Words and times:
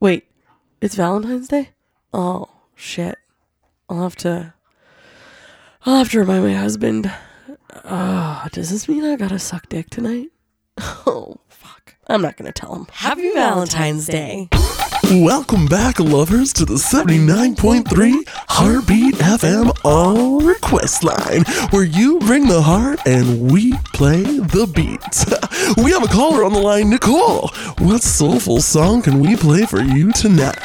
Wait, 0.00 0.24
it's 0.80 0.94
Valentine's 0.96 1.48
Day? 1.48 1.70
Oh, 2.12 2.48
shit. 2.74 3.18
I'll 3.88 4.02
have 4.02 4.16
to. 4.16 4.54
I'll 5.86 5.98
have 5.98 6.10
to 6.10 6.18
remind 6.18 6.44
my 6.44 6.54
husband. 6.54 7.10
Oh, 7.84 8.46
does 8.52 8.70
this 8.70 8.88
mean 8.88 9.04
I 9.04 9.16
gotta 9.16 9.38
suck 9.38 9.68
dick 9.68 9.90
tonight? 9.90 10.28
Oh, 11.06 11.36
fuck. 11.48 11.94
I'm 12.08 12.20
not 12.22 12.36
gonna 12.36 12.50
tell 12.52 12.74
him. 12.74 12.86
Happy 12.90 13.30
Valentine's 13.32 14.06
Day. 14.06 14.48
Welcome 15.12 15.66
back, 15.66 16.00
lovers, 16.00 16.54
to 16.54 16.64
the 16.64 16.74
79.3 16.74 18.24
Heartbeat 18.26 19.14
FM 19.16 19.78
All 19.84 20.40
Request 20.40 21.04
Line, 21.04 21.42
where 21.70 21.84
you 21.84 22.18
bring 22.20 22.48
the 22.48 22.62
heart 22.62 23.00
and 23.04 23.52
we 23.52 23.74
play 23.92 24.22
the 24.22 24.66
beats. 24.74 25.26
we 25.84 25.90
have 25.90 26.02
a 26.02 26.08
caller 26.08 26.42
on 26.42 26.54
the 26.54 26.58
line, 26.58 26.88
Nicole. 26.88 27.50
What 27.80 28.02
soulful 28.02 28.62
song 28.62 29.02
can 29.02 29.20
we 29.20 29.36
play 29.36 29.66
for 29.66 29.82
you 29.82 30.10
tonight? 30.12 30.56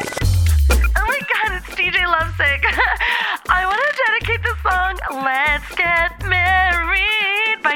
Oh 0.72 0.78
my 0.96 1.20
god, 1.20 1.58
it's 1.58 1.76
DJ 1.76 2.06
Lovesick. 2.06 2.64
I 3.50 3.66
want 3.66 3.82
to 3.82 4.04
dedicate 4.08 4.42
the 4.44 4.56
song 4.64 5.24
Let's 5.26 5.76
Get 5.76 6.30
Married 6.30 6.89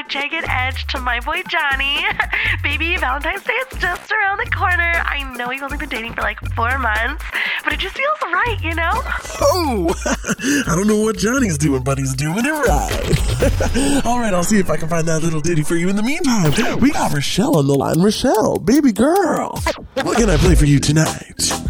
Jagged 0.08 0.44
Edge 0.48 0.86
to 0.88 1.00
my 1.00 1.20
boy 1.20 1.42
Johnny. 1.48 1.98
Baby, 2.62 2.96
Valentine's 2.96 3.42
Day 3.42 3.52
is 3.52 3.80
just 3.80 4.12
around 4.12 4.38
the 4.38 4.50
corner. 4.50 4.92
I 5.04 5.22
know 5.36 5.48
we've 5.48 5.62
only 5.62 5.76
been 5.76 5.88
dating 5.88 6.14
for 6.14 6.20
like 6.20 6.38
four 6.54 6.78
months, 6.78 7.24
but 7.64 7.72
it 7.72 7.80
just 7.80 7.96
feels 7.96 8.18
right, 8.22 8.58
you 8.62 8.74
know? 8.74 8.90
Oh, 9.40 9.94
I 10.70 10.74
don't 10.76 10.86
know 10.86 11.00
what 11.00 11.16
Johnny's 11.16 11.58
doing, 11.58 11.82
but 11.82 11.98
he's 11.98 12.14
doing 12.14 12.44
it 12.44 12.50
right. 12.50 14.04
All 14.06 14.18
right, 14.20 14.34
I'll 14.34 14.44
see 14.44 14.58
if 14.58 14.70
I 14.70 14.76
can 14.76 14.88
find 14.88 15.06
that 15.08 15.22
little 15.22 15.40
ditty 15.40 15.62
for 15.62 15.76
you. 15.76 15.88
In 15.88 15.96
the 15.96 16.02
meantime, 16.02 16.52
we 16.80 16.90
got 16.92 17.12
Rochelle 17.12 17.56
on 17.56 17.66
the 17.66 17.74
line. 17.74 18.00
Rochelle, 18.00 18.58
baby 18.58 18.92
girl, 18.92 19.60
what 20.02 20.16
can 20.18 20.30
I 20.30 20.36
play 20.36 20.54
for 20.54 20.66
you 20.66 20.78
tonight? 20.78 21.63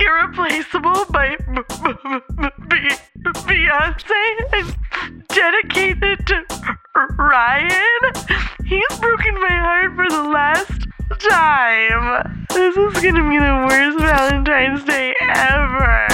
Irreplaceable 0.00 1.04
by 1.10 1.36
B- 1.36 1.62
B- 1.82 2.48
B- 2.68 2.96
Beyonce 3.46 4.22
and 4.52 4.74
dedicate 5.28 5.96
it 6.02 6.26
to 6.26 6.44
Ryan? 7.18 8.02
He's 8.66 8.98
broken 9.00 9.34
my 9.40 9.56
heart 9.58 9.96
for 9.96 10.08
the 10.08 10.22
last 10.30 10.86
time. 11.28 12.44
This 12.50 12.76
is 12.76 13.02
gonna 13.02 13.28
be 13.28 13.38
the 13.38 13.66
worst 13.68 13.98
Valentine's 13.98 14.84
Day 14.84 15.14
ever. 15.20 16.06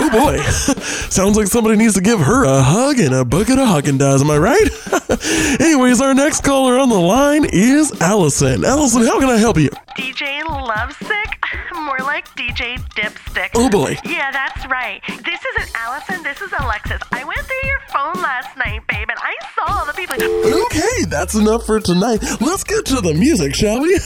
Oh 0.00 0.10
boy, 0.10 0.38
sounds 1.10 1.36
like 1.36 1.46
somebody 1.48 1.76
needs 1.76 1.94
to 1.94 2.00
give 2.00 2.20
her 2.20 2.44
a 2.44 2.62
hug 2.62 2.98
and 2.98 3.14
a 3.14 3.24
bucket 3.24 3.58
of 3.58 3.68
Haagen-Dazs, 3.68 4.20
am 4.22 4.30
I 4.30 4.38
right? 4.38 5.60
Anyways, 5.60 6.00
our 6.00 6.14
next 6.14 6.42
caller 6.42 6.78
on 6.78 6.88
the 6.88 6.98
line 6.98 7.44
is 7.52 7.92
Allison. 8.00 8.64
Allison, 8.64 9.02
how 9.02 9.18
can 9.20 9.28
I 9.28 9.36
help 9.38 9.58
you? 9.58 9.70
DJ 9.96 10.42
Lovesick? 10.48 11.37
More 11.74 11.98
like 12.00 12.28
DJ 12.36 12.78
Dipstick. 12.94 13.50
Oh 13.54 13.68
boy. 13.68 13.96
Yeah, 14.04 14.30
that's 14.30 14.66
right. 14.66 15.00
This 15.06 15.40
isn't 15.56 15.76
Allison, 15.76 16.22
this 16.22 16.40
is 16.40 16.52
Alexis. 16.58 17.00
I 17.12 17.24
went 17.24 17.40
through 17.40 17.68
your 17.68 17.80
phone 17.88 18.22
last 18.22 18.56
night, 18.56 18.80
babe, 18.88 19.08
and 19.08 19.18
I 19.18 19.34
saw 19.54 19.78
all 19.78 19.86
the 19.86 19.92
people. 19.92 20.16
Okay, 20.16 21.04
that's 21.08 21.34
enough 21.34 21.66
for 21.66 21.80
tonight. 21.80 22.22
Let's 22.40 22.64
get 22.64 22.84
to 22.86 23.00
the 23.00 23.14
music, 23.14 23.54
shall 23.54 23.80
we? 23.80 23.98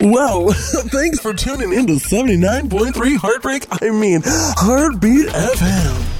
well, 0.00 0.52
thanks 0.52 1.20
for 1.20 1.34
tuning 1.34 1.72
in 1.72 1.86
to 1.86 1.94
79.3 1.94 3.16
Heartbreak, 3.16 3.66
I 3.70 3.90
mean, 3.90 4.22
Heartbeat 4.24 5.26
FM. 5.28 6.16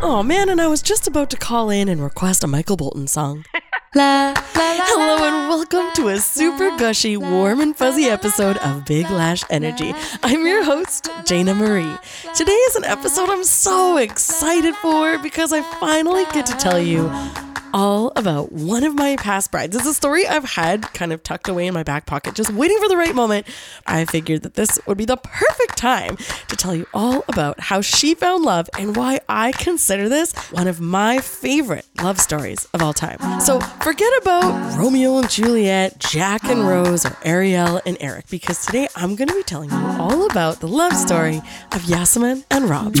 Oh 0.00 0.22
man, 0.22 0.48
and 0.48 0.60
I 0.60 0.68
was 0.68 0.80
just 0.80 1.08
about 1.08 1.28
to 1.30 1.36
call 1.36 1.70
in 1.70 1.88
and 1.88 2.00
request 2.00 2.44
a 2.44 2.46
Michael 2.46 2.76
Bolton 2.76 3.08
song. 3.08 3.44
Hello 3.94 5.24
and 5.24 5.48
welcome 5.48 5.86
to 5.94 6.08
a 6.08 6.18
super 6.18 6.76
gushy, 6.76 7.16
warm 7.16 7.62
and 7.62 7.74
fuzzy 7.74 8.04
episode 8.04 8.58
of 8.58 8.84
Big 8.84 9.08
Lash 9.10 9.42
Energy. 9.48 9.94
I'm 10.22 10.46
your 10.46 10.62
host, 10.62 11.04
Jayna 11.24 11.56
Marie. 11.56 11.96
Today 12.36 12.52
is 12.52 12.76
an 12.76 12.84
episode 12.84 13.30
I'm 13.30 13.44
so 13.44 13.96
excited 13.96 14.74
for 14.76 15.18
because 15.18 15.54
I 15.54 15.62
finally 15.80 16.24
get 16.34 16.44
to 16.46 16.52
tell 16.58 16.78
you 16.78 17.08
all 17.78 18.10
about 18.16 18.50
one 18.50 18.82
of 18.82 18.92
my 18.96 19.14
past 19.14 19.52
brides. 19.52 19.76
It's 19.76 19.86
a 19.86 19.94
story 19.94 20.26
I've 20.26 20.42
had 20.42 20.82
kind 20.94 21.12
of 21.12 21.22
tucked 21.22 21.48
away 21.48 21.68
in 21.68 21.74
my 21.74 21.84
back 21.84 22.06
pocket, 22.06 22.34
just 22.34 22.52
waiting 22.52 22.76
for 22.80 22.88
the 22.88 22.96
right 22.96 23.14
moment. 23.14 23.46
I 23.86 24.04
figured 24.04 24.42
that 24.42 24.54
this 24.54 24.80
would 24.88 24.98
be 24.98 25.04
the 25.04 25.16
perfect 25.16 25.78
time 25.78 26.16
to 26.16 26.56
tell 26.56 26.74
you 26.74 26.88
all 26.92 27.22
about 27.28 27.60
how 27.60 27.80
she 27.80 28.16
found 28.16 28.42
love 28.42 28.68
and 28.76 28.96
why 28.96 29.20
I 29.28 29.52
consider 29.52 30.08
this 30.08 30.34
one 30.50 30.66
of 30.66 30.80
my 30.80 31.18
favorite 31.18 31.86
love 32.02 32.18
stories 32.18 32.64
of 32.74 32.82
all 32.82 32.92
time. 32.92 33.18
So 33.38 33.60
forget 33.60 34.12
about 34.22 34.76
Romeo 34.76 35.18
and 35.18 35.30
Juliet, 35.30 36.00
Jack 36.00 36.42
and 36.46 36.66
Rose, 36.66 37.06
or 37.06 37.16
Ariel 37.22 37.80
and 37.86 37.96
Eric, 38.00 38.28
because 38.28 38.66
today 38.66 38.88
I'm 38.96 39.14
going 39.14 39.28
to 39.28 39.36
be 39.36 39.44
telling 39.44 39.70
you 39.70 39.76
all 39.76 40.28
about 40.28 40.58
the 40.58 40.66
love 40.66 40.94
story 40.94 41.36
of 41.70 41.82
Yasaman 41.82 42.42
and 42.50 42.68
Rob. 42.68 42.96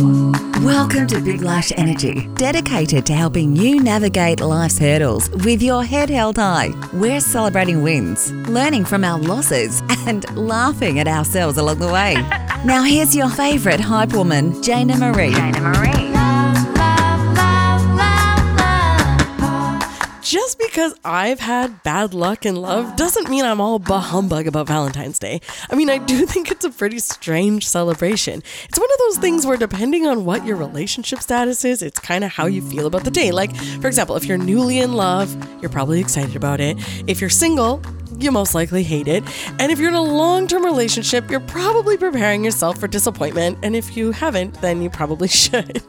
Welcome 0.64 1.08
to 1.08 1.20
Big 1.20 1.42
Lash 1.42 1.72
Energy, 1.76 2.28
dedicated 2.34 3.04
to 3.06 3.14
helping 3.14 3.56
you 3.56 3.80
navigate 3.80 4.40
life's 4.68 4.78
hurdles 4.78 5.30
with 5.46 5.62
your 5.62 5.82
head 5.82 6.10
held 6.10 6.36
high. 6.36 6.74
We're 6.92 7.20
celebrating 7.20 7.82
wins, 7.82 8.30
learning 8.48 8.84
from 8.84 9.02
our 9.02 9.18
losses, 9.18 9.82
and 10.06 10.28
laughing 10.36 10.98
at 10.98 11.08
ourselves 11.08 11.56
along 11.56 11.78
the 11.78 11.88
way. 11.88 12.14
now, 12.66 12.82
here's 12.82 13.16
your 13.16 13.30
favorite 13.30 13.80
hype 13.80 14.12
woman, 14.12 14.52
Jayna 14.60 14.98
Marie. 14.98 16.17
Just 20.28 20.58
because 20.58 20.94
I've 21.06 21.40
had 21.40 21.82
bad 21.84 22.12
luck 22.12 22.44
in 22.44 22.54
love 22.54 22.96
doesn't 22.96 23.30
mean 23.30 23.46
I'm 23.46 23.62
all 23.62 23.78
bah 23.78 23.98
humbug 24.00 24.46
about 24.46 24.66
Valentine's 24.66 25.18
Day. 25.18 25.40
I 25.70 25.74
mean, 25.74 25.88
I 25.88 25.96
do 25.96 26.26
think 26.32 26.50
it's 26.50 26.66
a 26.66 26.70
pretty 26.70 26.98
strange 26.98 27.66
celebration. 27.66 28.42
It's 28.68 28.78
one 28.78 28.90
of 28.92 28.98
those 28.98 29.16
things 29.16 29.46
where, 29.46 29.56
depending 29.56 30.06
on 30.06 30.26
what 30.26 30.44
your 30.44 30.56
relationship 30.56 31.20
status 31.20 31.64
is, 31.64 31.80
it's 31.80 31.98
kind 31.98 32.24
of 32.24 32.30
how 32.30 32.44
you 32.44 32.60
feel 32.60 32.86
about 32.86 33.04
the 33.04 33.10
day. 33.10 33.30
Like, 33.30 33.56
for 33.56 33.86
example, 33.86 34.16
if 34.16 34.26
you're 34.26 34.36
newly 34.36 34.80
in 34.80 34.92
love, 34.92 35.34
you're 35.62 35.70
probably 35.70 35.98
excited 35.98 36.36
about 36.36 36.60
it. 36.60 36.76
If 37.08 37.22
you're 37.22 37.30
single, 37.30 37.80
you 38.18 38.30
most 38.30 38.54
likely 38.54 38.82
hate 38.82 39.08
it. 39.08 39.24
And 39.58 39.72
if 39.72 39.78
you're 39.78 39.88
in 39.88 39.94
a 39.94 40.02
long 40.02 40.46
term 40.46 40.62
relationship, 40.62 41.30
you're 41.30 41.40
probably 41.40 41.96
preparing 41.96 42.44
yourself 42.44 42.76
for 42.76 42.86
disappointment. 42.86 43.60
And 43.62 43.74
if 43.74 43.96
you 43.96 44.12
haven't, 44.12 44.60
then 44.60 44.82
you 44.82 44.90
probably 44.90 45.28
should. 45.44 45.82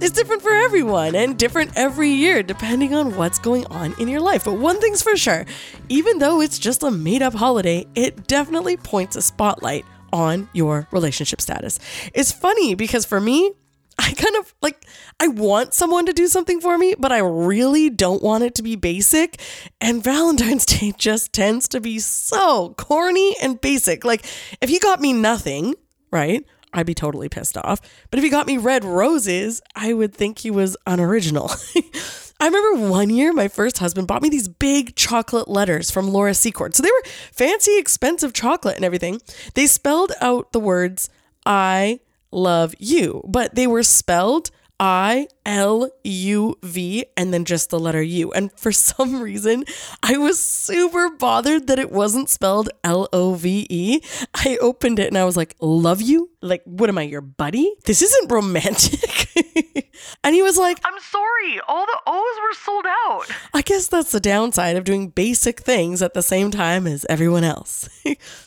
It's 0.00 0.12
different 0.12 0.42
for 0.42 0.52
everyone 0.52 1.14
and 1.14 1.36
different 1.36 1.72
every 1.74 2.10
year, 2.10 2.42
depending 2.42 2.94
on 2.94 3.16
what's 3.16 3.38
going 3.38 3.66
on 3.66 3.94
in 3.98 4.08
your 4.08 4.20
life. 4.20 4.44
But 4.44 4.58
one 4.58 4.80
thing's 4.80 5.02
for 5.02 5.16
sure 5.16 5.44
even 5.88 6.18
though 6.18 6.40
it's 6.40 6.58
just 6.58 6.82
a 6.82 6.90
made 6.90 7.22
up 7.22 7.34
holiday, 7.34 7.86
it 7.94 8.26
definitely 8.26 8.76
points 8.76 9.16
a 9.16 9.22
spotlight 9.22 9.84
on 10.12 10.48
your 10.52 10.88
relationship 10.90 11.40
status. 11.40 11.78
It's 12.14 12.32
funny 12.32 12.74
because 12.74 13.04
for 13.04 13.20
me, 13.20 13.52
I 13.98 14.12
kind 14.12 14.36
of 14.36 14.54
like, 14.62 14.86
I 15.18 15.26
want 15.26 15.74
someone 15.74 16.06
to 16.06 16.12
do 16.12 16.28
something 16.28 16.60
for 16.60 16.78
me, 16.78 16.94
but 16.98 17.10
I 17.10 17.18
really 17.18 17.90
don't 17.90 18.22
want 18.22 18.44
it 18.44 18.54
to 18.56 18.62
be 18.62 18.76
basic. 18.76 19.40
And 19.80 20.04
Valentine's 20.04 20.64
Day 20.66 20.92
just 20.96 21.32
tends 21.32 21.66
to 21.68 21.80
be 21.80 21.98
so 21.98 22.74
corny 22.78 23.34
and 23.42 23.60
basic. 23.60 24.04
Like, 24.04 24.24
if 24.60 24.70
you 24.70 24.78
got 24.78 25.00
me 25.00 25.12
nothing, 25.12 25.74
right? 26.12 26.44
I'd 26.72 26.86
be 26.86 26.94
totally 26.94 27.28
pissed 27.28 27.56
off. 27.56 27.80
But 28.10 28.18
if 28.18 28.24
he 28.24 28.30
got 28.30 28.46
me 28.46 28.58
red 28.58 28.84
roses, 28.84 29.60
I 29.74 29.92
would 29.92 30.14
think 30.14 30.40
he 30.40 30.50
was 30.50 30.76
unoriginal. 30.86 31.50
I 32.40 32.46
remember 32.46 32.88
one 32.88 33.10
year 33.10 33.32
my 33.32 33.48
first 33.48 33.78
husband 33.78 34.06
bought 34.06 34.22
me 34.22 34.28
these 34.28 34.46
big 34.46 34.94
chocolate 34.94 35.48
letters 35.48 35.90
from 35.90 36.08
Laura 36.08 36.34
Secord. 36.34 36.74
So 36.74 36.82
they 36.82 36.90
were 36.90 37.02
fancy, 37.32 37.76
expensive 37.78 38.32
chocolate 38.32 38.76
and 38.76 38.84
everything. 38.84 39.20
They 39.54 39.66
spelled 39.66 40.12
out 40.20 40.52
the 40.52 40.60
words, 40.60 41.10
I 41.44 42.00
love 42.30 42.74
you, 42.78 43.24
but 43.26 43.54
they 43.54 43.66
were 43.66 43.82
spelled 43.82 44.50
I 44.80 45.26
L 45.44 45.90
U 46.04 46.56
V 46.62 47.04
and 47.16 47.34
then 47.34 47.44
just 47.44 47.70
the 47.70 47.80
letter 47.80 48.02
U. 48.02 48.30
And 48.32 48.52
for 48.52 48.70
some 48.72 49.20
reason, 49.20 49.64
I 50.02 50.18
was 50.18 50.38
super 50.38 51.10
bothered 51.10 51.66
that 51.66 51.78
it 51.78 51.90
wasn't 51.90 52.30
spelled 52.30 52.70
L 52.84 53.08
O 53.12 53.34
V 53.34 53.66
E. 53.68 54.00
I 54.34 54.56
opened 54.60 54.98
it 54.98 55.08
and 55.08 55.18
I 55.18 55.24
was 55.24 55.36
like, 55.36 55.56
Love 55.60 56.00
you? 56.00 56.30
Like, 56.40 56.62
what 56.64 56.88
am 56.88 56.98
I, 56.98 57.02
your 57.02 57.20
buddy? 57.20 57.74
This 57.84 58.00
isn't 58.00 58.30
romantic. 58.30 59.28
and 60.24 60.34
he 60.34 60.42
was 60.42 60.56
like, 60.56 60.78
I'm 60.84 61.00
sorry, 61.00 61.60
all 61.66 61.84
the 61.84 61.98
O's 62.06 62.36
were 62.42 62.54
sold 62.54 62.86
out. 62.86 63.26
I 63.52 63.62
guess 63.62 63.88
that's 63.88 64.12
the 64.12 64.20
downside 64.20 64.76
of 64.76 64.84
doing 64.84 65.08
basic 65.08 65.60
things 65.60 66.00
at 66.00 66.14
the 66.14 66.22
same 66.22 66.50
time 66.50 66.86
as 66.86 67.04
everyone 67.08 67.42
else. 67.42 67.88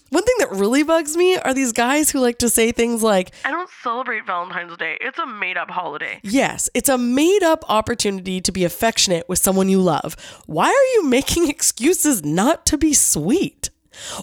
One 0.09 0.23
thing 0.23 0.35
that 0.39 0.51
really 0.51 0.83
bugs 0.83 1.15
me 1.15 1.37
are 1.37 1.53
these 1.53 1.71
guys 1.71 2.11
who 2.11 2.19
like 2.19 2.37
to 2.39 2.49
say 2.49 2.71
things 2.71 3.01
like, 3.03 3.31
I 3.45 3.51
don't 3.51 3.69
celebrate 3.81 4.25
Valentine's 4.25 4.75
Day. 4.77 4.97
It's 5.01 5.19
a 5.19 5.25
made 5.25 5.57
up 5.57 5.69
holiday. 5.69 6.19
Yes, 6.23 6.69
it's 6.73 6.89
a 6.89 6.97
made 6.97 7.43
up 7.43 7.63
opportunity 7.69 8.41
to 8.41 8.51
be 8.51 8.63
affectionate 8.63 9.27
with 9.27 9.39
someone 9.39 9.69
you 9.69 9.81
love. 9.81 10.15
Why 10.47 10.67
are 10.67 10.95
you 10.95 11.09
making 11.09 11.49
excuses 11.49 12.23
not 12.23 12.65
to 12.67 12.77
be 12.77 12.93
sweet? 12.93 13.69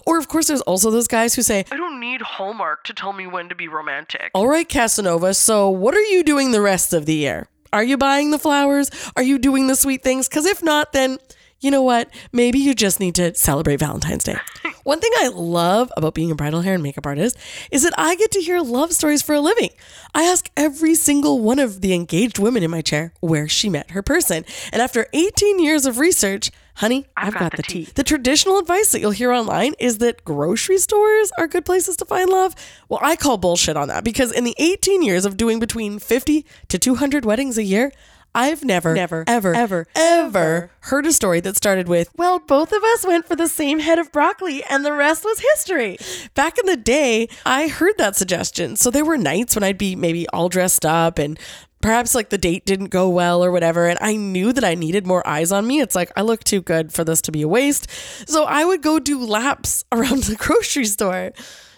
Or, 0.05 0.17
of 0.17 0.27
course, 0.27 0.47
there's 0.47 0.61
also 0.61 0.91
those 0.91 1.07
guys 1.07 1.35
who 1.35 1.41
say, 1.41 1.65
I 1.71 1.77
don't 1.77 1.99
need 1.99 2.21
Hallmark 2.21 2.83
to 2.85 2.93
tell 2.93 3.13
me 3.13 3.27
when 3.27 3.49
to 3.49 3.55
be 3.55 3.67
romantic. 3.67 4.31
All 4.33 4.47
right, 4.47 4.67
Casanova, 4.67 5.33
so 5.33 5.69
what 5.69 5.95
are 5.95 6.01
you 6.01 6.23
doing 6.23 6.51
the 6.51 6.61
rest 6.61 6.93
of 6.93 7.05
the 7.05 7.15
year? 7.15 7.47
Are 7.71 7.83
you 7.83 7.97
buying 7.97 8.31
the 8.31 8.39
flowers? 8.39 8.89
Are 9.15 9.23
you 9.23 9.37
doing 9.37 9.67
the 9.67 9.75
sweet 9.75 10.03
things? 10.03 10.27
Because 10.27 10.45
if 10.45 10.63
not, 10.63 10.91
then 10.91 11.19
you 11.61 11.71
know 11.71 11.83
what? 11.83 12.09
Maybe 12.31 12.59
you 12.59 12.73
just 12.73 12.99
need 12.99 13.15
to 13.15 13.33
celebrate 13.35 13.79
Valentine's 13.79 14.23
Day. 14.23 14.37
One 14.83 14.99
thing 14.99 15.11
I 15.19 15.27
love 15.27 15.91
about 15.97 16.13
being 16.13 16.31
a 16.31 16.35
bridal 16.35 16.61
hair 16.61 16.73
and 16.73 16.81
makeup 16.81 17.05
artist 17.05 17.37
is 17.69 17.83
that 17.83 17.93
I 17.97 18.15
get 18.15 18.31
to 18.31 18.41
hear 18.41 18.59
love 18.61 18.93
stories 18.93 19.21
for 19.21 19.35
a 19.35 19.41
living. 19.41 19.69
I 20.15 20.23
ask 20.23 20.49
every 20.55 20.95
single 20.95 21.39
one 21.39 21.59
of 21.59 21.81
the 21.81 21.93
engaged 21.93 22.39
women 22.39 22.63
in 22.63 22.71
my 22.71 22.81
chair 22.81 23.13
where 23.19 23.47
she 23.47 23.69
met 23.69 23.91
her 23.91 24.01
person. 24.01 24.45
And 24.71 24.81
after 24.81 25.07
18 25.13 25.59
years 25.59 25.85
of 25.85 25.99
research, 25.99 26.49
honey, 26.75 27.05
I've, 27.17 27.33
got, 27.33 27.57
the 27.57 27.63
tea. 27.63 27.89
The 27.93 28.03
traditional 28.03 28.57
advice 28.57 28.93
that 28.93 29.01
you'll 29.01 29.11
hear 29.11 29.33
online 29.33 29.73
is 29.79 29.97
that 29.97 30.23
grocery 30.23 30.77
stores 30.77 31.31
are 31.37 31.47
good 31.47 31.65
places 31.65 31.97
to 31.97 32.05
find 32.05 32.29
love. 32.29 32.55
Well, 32.87 33.01
I 33.03 33.17
call 33.17 33.37
bullshit 33.37 33.75
on 33.75 33.89
that 33.89 34.05
because 34.05 34.31
in 34.31 34.45
the 34.45 34.55
18 34.57 35.03
years 35.03 35.25
of 35.25 35.35
doing 35.35 35.59
between 35.59 35.99
50 35.99 36.45
to 36.69 36.79
200 36.79 37.25
weddings 37.25 37.57
a 37.57 37.63
year, 37.63 37.91
I've 38.35 38.63
never, 38.63 38.93
never, 38.93 39.23
ever, 39.27 39.55
ever, 39.55 39.87
ever 39.95 40.71
heard 40.81 41.05
a 41.05 41.11
story 41.11 41.39
that 41.41 41.57
started 41.57 41.87
with, 41.87 42.09
well, 42.15 42.39
both 42.39 42.71
of 42.71 42.83
us 42.83 43.05
went 43.05 43.27
for 43.27 43.35
the 43.35 43.47
same 43.47 43.79
head 43.79 43.97
of 43.99 44.11
broccoli 44.11 44.63
and 44.69 44.85
the 44.85 44.93
rest 44.93 45.25
was 45.25 45.39
history. 45.39 45.97
Back 46.35 46.57
in 46.59 46.67
the 46.67 46.77
day, 46.77 47.27
I 47.45 47.67
heard 47.67 47.97
that 47.97 48.15
suggestion. 48.15 48.75
So 48.75 48.91
there 48.91 49.05
were 49.05 49.17
nights 49.17 49.55
when 49.55 49.63
I'd 49.63 49.77
be 49.77 49.95
maybe 49.95 50.27
all 50.29 50.47
dressed 50.47 50.85
up 50.85 51.17
and 51.17 51.39
perhaps 51.81 52.13
like 52.13 52.29
the 52.29 52.37
date 52.37 52.65
didn't 52.65 52.89
go 52.89 53.09
well 53.09 53.43
or 53.43 53.51
whatever 53.51 53.87
and 53.87 53.97
i 54.01 54.13
knew 54.13 54.51
that 54.51 54.65
i 54.65 54.75
needed 54.75 55.07
more 55.07 55.25
eyes 55.25 55.49
on 55.49 55.65
me 55.65 55.79
it's 55.79 55.95
like 55.95 56.11
i 56.17 56.21
look 56.21 56.43
too 56.43 56.61
good 56.61 56.91
for 56.91 57.05
this 57.05 57.21
to 57.21 57.31
be 57.31 57.41
a 57.41 57.47
waste 57.47 57.89
so 58.27 58.43
i 58.43 58.65
would 58.65 58.81
go 58.81 58.99
do 58.99 59.17
laps 59.17 59.85
around 59.93 60.23
the 60.23 60.35
grocery 60.35 60.83
store 60.83 61.31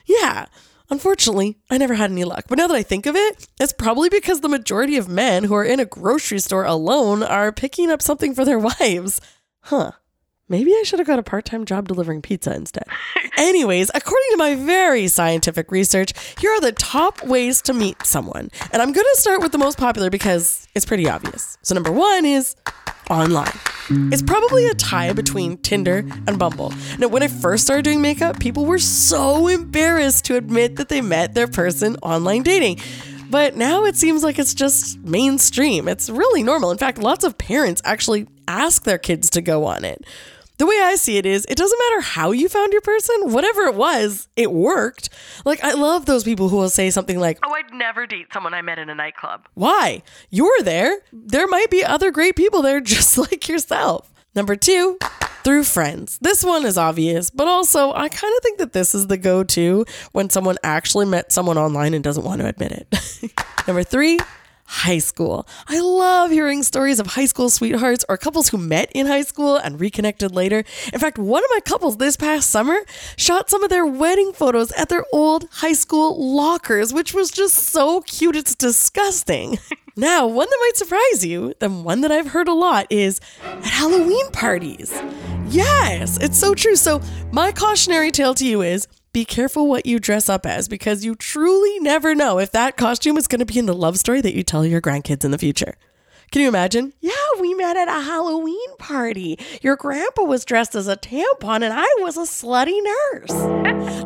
yeah 0.07 0.47
unfortunately 0.91 1.57
i 1.71 1.77
never 1.77 1.95
had 1.95 2.11
any 2.11 2.23
luck 2.23 2.45
but 2.47 2.57
now 2.57 2.67
that 2.67 2.75
i 2.75 2.83
think 2.83 3.05
of 3.07 3.15
it 3.15 3.47
it's 3.59 3.73
probably 3.73 4.09
because 4.09 4.41
the 4.41 4.49
majority 4.49 4.97
of 4.97 5.09
men 5.09 5.45
who 5.45 5.55
are 5.55 5.63
in 5.63 5.79
a 5.79 5.85
grocery 5.85 6.39
store 6.39 6.65
alone 6.65 7.23
are 7.23 7.51
picking 7.51 7.89
up 7.89 8.01
something 8.01 8.35
for 8.35 8.45
their 8.45 8.59
wives 8.79 9.19
huh 9.61 9.91
Maybe 10.51 10.71
I 10.73 10.83
should 10.83 10.99
have 10.99 11.07
got 11.07 11.17
a 11.17 11.23
part 11.23 11.45
time 11.45 11.63
job 11.63 11.87
delivering 11.87 12.21
pizza 12.21 12.53
instead. 12.53 12.83
Anyways, 13.37 13.89
according 13.95 14.31
to 14.31 14.37
my 14.37 14.55
very 14.55 15.07
scientific 15.07 15.71
research, 15.71 16.11
here 16.41 16.51
are 16.51 16.59
the 16.59 16.73
top 16.73 17.23
ways 17.23 17.61
to 17.61 17.73
meet 17.73 18.05
someone. 18.05 18.51
And 18.73 18.81
I'm 18.81 18.91
going 18.91 19.07
to 19.13 19.21
start 19.21 19.41
with 19.41 19.53
the 19.53 19.57
most 19.57 19.77
popular 19.77 20.09
because 20.09 20.67
it's 20.75 20.85
pretty 20.85 21.07
obvious. 21.07 21.57
So, 21.61 21.73
number 21.73 21.93
one 21.93 22.25
is 22.25 22.57
online. 23.11 23.51
It's 23.89 24.21
probably 24.21 24.67
a 24.67 24.73
tie 24.73 25.11
between 25.11 25.57
Tinder 25.57 26.05
and 26.25 26.39
Bumble. 26.39 26.73
Now, 26.97 27.09
when 27.09 27.21
I 27.23 27.27
first 27.27 27.65
started 27.65 27.83
doing 27.83 28.01
makeup, 28.01 28.39
people 28.39 28.65
were 28.65 28.79
so 28.79 29.47
embarrassed 29.49 30.25
to 30.25 30.37
admit 30.37 30.77
that 30.77 30.87
they 30.87 31.01
met 31.01 31.33
their 31.33 31.47
person 31.47 31.97
online 31.97 32.43
dating. 32.43 32.79
But 33.29 33.57
now 33.57 33.83
it 33.83 33.97
seems 33.97 34.23
like 34.23 34.39
it's 34.39 34.53
just 34.53 34.97
mainstream. 34.99 35.89
It's 35.89 36.09
really 36.09 36.41
normal. 36.41 36.71
In 36.71 36.77
fact, 36.77 36.99
lots 36.99 37.25
of 37.25 37.37
parents 37.37 37.81
actually 37.83 38.27
ask 38.47 38.83
their 38.83 38.97
kids 38.97 39.29
to 39.31 39.41
go 39.41 39.65
on 39.65 39.83
it. 39.83 40.05
The 40.61 40.67
way 40.67 40.79
I 40.79 40.93
see 40.93 41.17
it 41.17 41.25
is, 41.25 41.43
it 41.49 41.57
doesn't 41.57 41.79
matter 41.89 42.01
how 42.01 42.29
you 42.29 42.47
found 42.47 42.71
your 42.71 42.83
person, 42.83 43.31
whatever 43.31 43.63
it 43.63 43.73
was, 43.73 44.27
it 44.35 44.51
worked. 44.51 45.09
Like, 45.43 45.63
I 45.63 45.73
love 45.73 46.05
those 46.05 46.23
people 46.23 46.49
who 46.49 46.57
will 46.57 46.69
say 46.69 46.91
something 46.91 47.19
like, 47.19 47.39
Oh, 47.43 47.51
I'd 47.51 47.73
never 47.73 48.05
date 48.05 48.27
someone 48.31 48.53
I 48.53 48.61
met 48.61 48.77
in 48.77 48.87
a 48.87 48.93
nightclub. 48.93 49.47
Why? 49.55 50.03
You're 50.29 50.61
there. 50.61 50.99
There 51.11 51.47
might 51.47 51.71
be 51.71 51.83
other 51.83 52.11
great 52.11 52.35
people 52.35 52.61
there 52.61 52.79
just 52.79 53.17
like 53.17 53.47
yourself. 53.47 54.13
Number 54.35 54.55
two, 54.55 54.99
through 55.43 55.63
friends. 55.63 56.19
This 56.21 56.43
one 56.43 56.63
is 56.63 56.77
obvious, 56.77 57.31
but 57.31 57.47
also 57.47 57.91
I 57.93 58.07
kind 58.07 58.31
of 58.37 58.43
think 58.43 58.59
that 58.59 58.73
this 58.73 58.93
is 58.93 59.07
the 59.07 59.17
go 59.17 59.43
to 59.43 59.83
when 60.11 60.29
someone 60.29 60.57
actually 60.63 61.07
met 61.07 61.31
someone 61.31 61.57
online 61.57 61.95
and 61.95 62.03
doesn't 62.03 62.23
want 62.23 62.39
to 62.39 62.47
admit 62.47 62.71
it. 62.71 63.33
Number 63.67 63.81
three, 63.81 64.19
high 64.71 64.99
school. 64.99 65.45
I 65.67 65.81
love 65.81 66.31
hearing 66.31 66.63
stories 66.63 67.01
of 67.01 67.07
high 67.07 67.25
school 67.25 67.49
sweethearts 67.49 68.05
or 68.07 68.15
couples 68.15 68.47
who 68.47 68.57
met 68.57 68.89
in 68.95 69.05
high 69.05 69.23
school 69.23 69.57
and 69.57 69.81
reconnected 69.81 70.33
later. 70.33 70.63
In 70.93 70.99
fact, 70.99 71.17
one 71.17 71.43
of 71.43 71.49
my 71.53 71.59
couples 71.59 71.97
this 71.97 72.15
past 72.15 72.49
summer 72.49 72.79
shot 73.17 73.49
some 73.49 73.65
of 73.65 73.69
their 73.69 73.85
wedding 73.85 74.31
photos 74.31 74.71
at 74.71 74.87
their 74.87 75.03
old 75.11 75.49
high 75.51 75.73
school 75.73 76.35
lockers, 76.35 76.93
which 76.93 77.13
was 77.13 77.31
just 77.31 77.55
so 77.55 77.99
cute, 78.01 78.37
it's 78.37 78.55
disgusting. 78.55 79.59
now, 79.97 80.25
one 80.25 80.47
that 80.49 80.57
might 80.61 80.77
surprise 80.77 81.25
you, 81.25 81.53
the 81.59 81.69
one 81.69 81.99
that 81.99 82.11
I've 82.13 82.27
heard 82.27 82.47
a 82.47 82.53
lot, 82.53 82.87
is 82.89 83.19
at 83.43 83.65
Halloween 83.65 84.31
parties. 84.31 84.93
Yes, 85.49 86.17
it's 86.21 86.37
so 86.37 86.55
true. 86.55 86.77
So, 86.77 87.01
my 87.33 87.51
cautionary 87.51 88.11
tale 88.11 88.33
to 88.35 88.47
you 88.47 88.61
is 88.61 88.87
be 89.13 89.25
careful 89.25 89.67
what 89.67 89.85
you 89.85 89.99
dress 89.99 90.29
up 90.29 90.45
as 90.45 90.69
because 90.69 91.03
you 91.03 91.15
truly 91.15 91.79
never 91.79 92.15
know 92.15 92.39
if 92.39 92.51
that 92.53 92.77
costume 92.77 93.17
is 93.17 93.27
going 93.27 93.39
to 93.39 93.45
be 93.45 93.59
in 93.59 93.65
the 93.65 93.73
love 93.73 93.97
story 93.99 94.21
that 94.21 94.33
you 94.33 94.43
tell 94.43 94.65
your 94.65 94.79
grandkids 94.79 95.25
in 95.25 95.31
the 95.31 95.37
future. 95.37 95.75
Can 96.31 96.41
you 96.41 96.47
imagine? 96.47 96.93
Yeah, 97.01 97.11
we 97.41 97.53
met 97.53 97.75
at 97.75 97.89
a 97.89 98.05
Halloween 98.05 98.77
party. 98.77 99.37
Your 99.61 99.75
grandpa 99.75 100.23
was 100.23 100.45
dressed 100.45 100.75
as 100.75 100.87
a 100.87 100.95
tampon 100.95 101.55
and 101.55 101.73
I 101.73 101.85
was 101.99 102.15
a 102.15 102.21
slutty 102.21 102.79
nurse. 102.81 103.31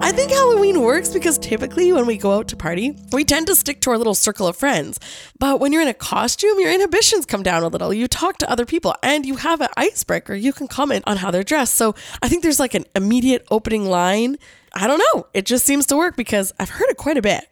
I 0.01 0.11
think 0.11 0.31
Halloween 0.31 0.81
works 0.81 1.09
because 1.09 1.37
typically 1.37 1.93
when 1.93 2.07
we 2.07 2.17
go 2.17 2.31
out 2.31 2.47
to 2.47 2.55
party, 2.55 2.97
we 3.11 3.25
tend 3.25 3.45
to 3.45 3.55
stick 3.55 3.79
to 3.81 3.91
our 3.91 3.99
little 3.99 4.15
circle 4.15 4.47
of 4.47 4.57
friends. 4.57 4.99
But 5.37 5.59
when 5.59 5.71
you're 5.71 5.83
in 5.83 5.87
a 5.87 5.93
costume, 5.93 6.59
your 6.59 6.71
inhibitions 6.71 7.27
come 7.27 7.43
down 7.43 7.61
a 7.61 7.67
little. 7.67 7.93
You 7.93 8.07
talk 8.07 8.39
to 8.39 8.49
other 8.49 8.65
people 8.65 8.95
and 9.03 9.23
you 9.23 9.35
have 9.35 9.61
an 9.61 9.69
icebreaker. 9.77 10.33
You 10.33 10.51
can 10.51 10.67
comment 10.67 11.03
on 11.05 11.17
how 11.17 11.29
they're 11.29 11.43
dressed. 11.43 11.75
So 11.75 11.93
I 12.23 12.27
think 12.27 12.41
there's 12.41 12.59
like 12.59 12.73
an 12.73 12.85
immediate 12.95 13.45
opening 13.51 13.85
line. 13.85 14.37
I 14.75 14.87
don't 14.87 15.01
know. 15.13 15.27
It 15.33 15.45
just 15.45 15.65
seems 15.65 15.85
to 15.87 15.95
work 15.95 16.17
because 16.17 16.51
I've 16.59 16.69
heard 16.69 16.89
it 16.89 16.97
quite 16.97 17.17
a 17.17 17.21
bit. 17.21 17.45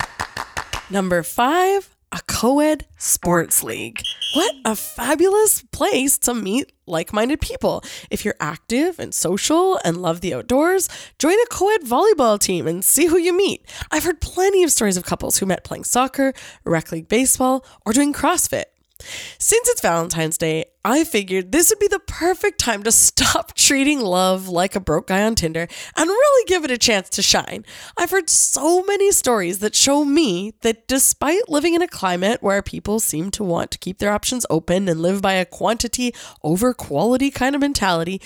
Number 0.89 1.23
five, 1.23 1.95
a 2.11 2.19
co 2.27 2.59
ed 2.59 2.85
sports 2.97 3.63
league. 3.63 4.01
What 4.33 4.53
a 4.65 4.75
fabulous 4.75 5.63
place 5.71 6.17
to 6.19 6.33
meet 6.33 6.73
like 6.85 7.13
minded 7.13 7.39
people. 7.39 7.81
If 8.11 8.25
you're 8.25 8.35
active 8.39 8.99
and 8.99 9.13
social 9.13 9.79
and 9.85 10.01
love 10.01 10.21
the 10.21 10.33
outdoors, 10.33 10.89
join 11.17 11.33
a 11.33 11.45
co 11.49 11.73
ed 11.73 11.81
volleyball 11.81 12.37
team 12.37 12.67
and 12.67 12.83
see 12.83 13.05
who 13.07 13.17
you 13.17 13.35
meet. 13.35 13.65
I've 13.89 14.03
heard 14.03 14.19
plenty 14.19 14.63
of 14.63 14.71
stories 14.71 14.97
of 14.97 15.05
couples 15.05 15.37
who 15.37 15.45
met 15.45 15.63
playing 15.63 15.85
soccer, 15.85 16.33
rec 16.65 16.91
league 16.91 17.07
baseball, 17.07 17.65
or 17.85 17.93
doing 17.93 18.13
CrossFit. 18.13 18.65
Since 18.99 19.67
it's 19.69 19.81
Valentine's 19.81 20.37
Day, 20.37 20.65
I 20.85 21.03
figured 21.03 21.51
this 21.51 21.69
would 21.69 21.79
be 21.79 21.87
the 21.87 21.99
perfect 21.99 22.59
time 22.59 22.83
to 22.83 22.91
stop 22.91 23.53
treating 23.55 23.99
love 23.99 24.47
like 24.47 24.75
a 24.75 24.79
broke 24.79 25.07
guy 25.07 25.23
on 25.23 25.35
Tinder 25.35 25.67
and 25.95 26.09
really 26.09 26.45
give 26.45 26.63
it 26.63 26.71
a 26.71 26.77
chance 26.77 27.09
to 27.09 27.21
shine. 27.21 27.65
I've 27.97 28.11
heard 28.11 28.29
so 28.29 28.83
many 28.83 29.11
stories 29.11 29.59
that 29.59 29.75
show 29.75 30.05
me 30.05 30.53
that 30.61 30.87
despite 30.87 31.49
living 31.49 31.73
in 31.73 31.81
a 31.81 31.87
climate 31.87 32.43
where 32.43 32.61
people 32.61 32.99
seem 32.99 33.31
to 33.31 33.43
want 33.43 33.71
to 33.71 33.77
keep 33.77 33.97
their 33.97 34.11
options 34.11 34.45
open 34.49 34.87
and 34.87 35.01
live 35.01 35.21
by 35.21 35.33
a 35.33 35.45
quantity 35.45 36.13
over 36.43 36.73
quality 36.73 37.31
kind 37.31 37.55
of 37.55 37.61
mentality, 37.61 38.21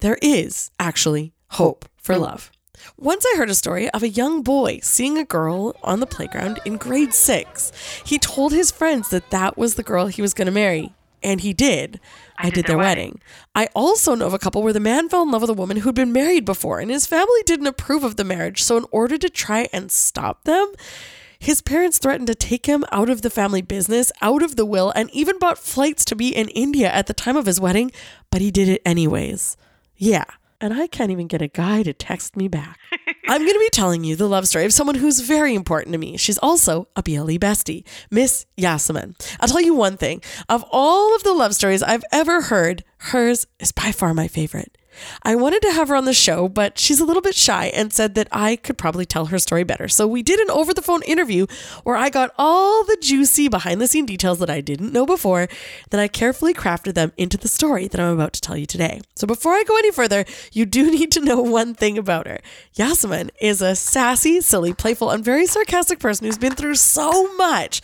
there 0.00 0.18
is 0.22 0.70
actually 0.78 1.32
hope 1.50 1.86
for 1.96 2.16
love. 2.16 2.51
Once 2.98 3.24
I 3.26 3.36
heard 3.36 3.50
a 3.50 3.54
story 3.54 3.88
of 3.90 4.02
a 4.02 4.08
young 4.08 4.42
boy 4.42 4.80
seeing 4.82 5.18
a 5.18 5.24
girl 5.24 5.76
on 5.82 6.00
the 6.00 6.06
playground 6.06 6.60
in 6.64 6.76
grade 6.76 7.12
six. 7.12 7.72
He 8.04 8.18
told 8.18 8.52
his 8.52 8.70
friends 8.70 9.10
that 9.10 9.30
that 9.30 9.58
was 9.58 9.74
the 9.74 9.82
girl 9.82 10.06
he 10.06 10.22
was 10.22 10.34
going 10.34 10.46
to 10.46 10.52
marry. 10.52 10.92
And 11.24 11.40
he 11.40 11.52
did. 11.52 12.00
I, 12.36 12.50
did, 12.50 12.66
their 12.66 12.78
wedding. 12.78 13.20
I 13.54 13.68
also 13.76 14.16
know 14.16 14.26
of 14.26 14.34
a 14.34 14.40
couple 14.40 14.60
where 14.60 14.72
the 14.72 14.80
man 14.80 15.08
fell 15.08 15.22
in 15.22 15.30
love 15.30 15.42
with 15.42 15.50
a 15.50 15.54
woman 15.54 15.76
who'd 15.76 15.94
been 15.94 16.12
married 16.12 16.44
before, 16.44 16.80
and 16.80 16.90
his 16.90 17.06
family 17.06 17.42
didn't 17.46 17.68
approve 17.68 18.02
of 18.02 18.16
the 18.16 18.24
marriage. 18.24 18.64
So, 18.64 18.76
in 18.76 18.86
order 18.90 19.16
to 19.16 19.30
try 19.30 19.68
and 19.72 19.92
stop 19.92 20.42
them, 20.42 20.72
his 21.38 21.62
parents 21.62 21.98
threatened 21.98 22.26
to 22.26 22.34
take 22.34 22.66
him 22.66 22.84
out 22.90 23.08
of 23.08 23.22
the 23.22 23.30
family 23.30 23.62
business, 23.62 24.10
out 24.20 24.42
of 24.42 24.56
the 24.56 24.66
will, 24.66 24.92
and 24.96 25.10
even 25.10 25.38
bought 25.38 25.58
flights 25.58 26.04
to 26.06 26.16
be 26.16 26.34
in 26.34 26.48
India 26.48 26.90
at 26.90 27.06
the 27.06 27.14
time 27.14 27.36
of 27.36 27.46
his 27.46 27.60
wedding, 27.60 27.92
but 28.32 28.40
he 28.40 28.50
did 28.50 28.68
it 28.68 28.82
anyways. 28.84 29.56
Yeah. 29.96 30.24
And 30.62 30.72
I 30.72 30.86
can't 30.86 31.10
even 31.10 31.26
get 31.26 31.42
a 31.42 31.48
guy 31.48 31.82
to 31.82 31.92
text 31.92 32.36
me 32.36 32.46
back. 32.46 32.78
I'm 33.28 33.40
going 33.40 33.52
to 33.52 33.58
be 33.58 33.68
telling 33.70 34.04
you 34.04 34.14
the 34.14 34.28
love 34.28 34.46
story 34.46 34.64
of 34.64 34.72
someone 34.72 34.94
who's 34.94 35.18
very 35.18 35.56
important 35.56 35.92
to 35.92 35.98
me. 35.98 36.16
She's 36.16 36.38
also 36.38 36.86
a 36.94 37.02
BLE 37.02 37.36
bestie, 37.38 37.84
Miss 38.12 38.46
Yasaman. 38.56 39.16
I'll 39.40 39.48
tell 39.48 39.60
you 39.60 39.74
one 39.74 39.96
thing 39.96 40.22
of 40.48 40.64
all 40.70 41.16
of 41.16 41.24
the 41.24 41.32
love 41.32 41.56
stories 41.56 41.82
I've 41.82 42.04
ever 42.12 42.42
heard, 42.42 42.84
hers 42.98 43.48
is 43.58 43.72
by 43.72 43.90
far 43.90 44.14
my 44.14 44.28
favorite. 44.28 44.78
I 45.22 45.34
wanted 45.34 45.62
to 45.62 45.72
have 45.72 45.88
her 45.88 45.96
on 45.96 46.04
the 46.04 46.14
show, 46.14 46.48
but 46.48 46.78
she's 46.78 47.00
a 47.00 47.04
little 47.04 47.22
bit 47.22 47.34
shy 47.34 47.66
and 47.66 47.92
said 47.92 48.14
that 48.14 48.28
I 48.32 48.56
could 48.56 48.78
probably 48.78 49.06
tell 49.06 49.26
her 49.26 49.38
story 49.38 49.64
better. 49.64 49.88
So 49.88 50.06
we 50.06 50.22
did 50.22 50.40
an 50.40 50.50
over 50.50 50.74
the 50.74 50.82
phone 50.82 51.02
interview 51.02 51.46
where 51.84 51.96
I 51.96 52.10
got 52.10 52.34
all 52.38 52.84
the 52.84 52.96
juicy 53.00 53.48
behind 53.48 53.80
the 53.80 53.86
scene 53.86 54.06
details 54.06 54.38
that 54.38 54.50
I 54.50 54.60
didn't 54.60 54.92
know 54.92 55.06
before. 55.06 55.48
Then 55.90 56.00
I 56.00 56.08
carefully 56.08 56.54
crafted 56.54 56.94
them 56.94 57.12
into 57.16 57.36
the 57.36 57.48
story 57.48 57.88
that 57.88 58.00
I'm 58.00 58.14
about 58.14 58.32
to 58.34 58.40
tell 58.40 58.56
you 58.56 58.66
today. 58.66 59.00
So 59.14 59.26
before 59.26 59.52
I 59.52 59.64
go 59.64 59.76
any 59.76 59.90
further, 59.90 60.24
you 60.52 60.66
do 60.66 60.90
need 60.90 61.12
to 61.12 61.20
know 61.20 61.40
one 61.40 61.74
thing 61.74 61.98
about 61.98 62.26
her. 62.26 62.40
Yasaman 62.76 63.30
is 63.40 63.62
a 63.62 63.74
sassy, 63.74 64.40
silly, 64.40 64.72
playful, 64.72 65.10
and 65.10 65.24
very 65.24 65.46
sarcastic 65.46 65.98
person 65.98 66.26
who's 66.26 66.38
been 66.38 66.54
through 66.54 66.76
so 66.76 67.34
much 67.36 67.82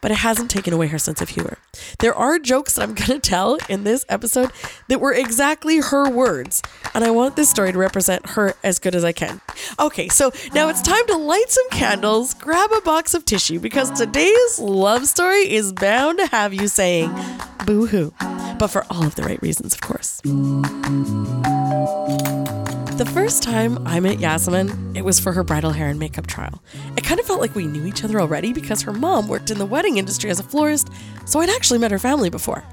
but 0.00 0.10
it 0.10 0.18
hasn't 0.18 0.50
taken 0.50 0.72
away 0.72 0.86
her 0.88 0.98
sense 0.98 1.20
of 1.20 1.30
humor. 1.30 1.58
There 1.98 2.14
are 2.14 2.38
jokes 2.38 2.74
that 2.74 2.82
I'm 2.82 2.94
going 2.94 3.18
to 3.18 3.18
tell 3.18 3.58
in 3.68 3.84
this 3.84 4.04
episode 4.08 4.50
that 4.88 5.00
were 5.00 5.12
exactly 5.12 5.78
her 5.78 6.08
words, 6.08 6.62
and 6.94 7.04
I 7.04 7.10
want 7.10 7.36
this 7.36 7.50
story 7.50 7.72
to 7.72 7.78
represent 7.78 8.30
her 8.30 8.54
as 8.62 8.78
good 8.78 8.94
as 8.94 9.04
I 9.04 9.12
can. 9.12 9.40
Okay, 9.78 10.08
so 10.08 10.32
now 10.54 10.68
it's 10.68 10.82
time 10.82 11.06
to 11.08 11.16
light 11.16 11.48
some 11.48 11.68
candles, 11.70 12.34
grab 12.34 12.70
a 12.72 12.80
box 12.80 13.14
of 13.14 13.24
tissue, 13.24 13.58
because 13.58 13.90
today's 13.90 14.58
love 14.58 15.06
story 15.06 15.50
is 15.50 15.72
bound 15.72 16.18
to 16.18 16.26
have 16.26 16.54
you 16.54 16.68
saying 16.68 17.14
boo 17.66 17.86
hoo, 17.86 18.12
but 18.58 18.68
for 18.68 18.84
all 18.90 19.04
of 19.04 19.14
the 19.16 19.22
right 19.22 19.40
reasons, 19.42 19.74
of 19.74 19.80
course. 19.80 20.20
The 22.96 23.04
first 23.04 23.42
time 23.42 23.86
I 23.86 24.00
met 24.00 24.16
Yasaman, 24.16 24.96
it 24.96 25.04
was 25.04 25.20
for 25.20 25.32
her 25.32 25.44
bridal 25.44 25.72
hair 25.72 25.88
and 25.88 25.98
makeup 25.98 26.26
trial. 26.26 26.62
It 26.96 27.04
kind 27.04 27.20
of 27.20 27.26
felt 27.26 27.42
like 27.42 27.54
we 27.54 27.66
knew 27.66 27.84
each 27.84 28.02
other 28.02 28.18
already 28.22 28.54
because 28.54 28.80
her 28.80 28.92
mom 28.94 29.28
worked 29.28 29.50
in 29.50 29.58
the 29.58 29.66
wedding 29.66 29.98
industry 29.98 30.30
as 30.30 30.40
a 30.40 30.42
florist, 30.42 30.88
so 31.26 31.40
I'd 31.40 31.50
actually 31.50 31.78
met 31.78 31.90
her 31.90 31.98
family 31.98 32.30
before. 32.30 32.64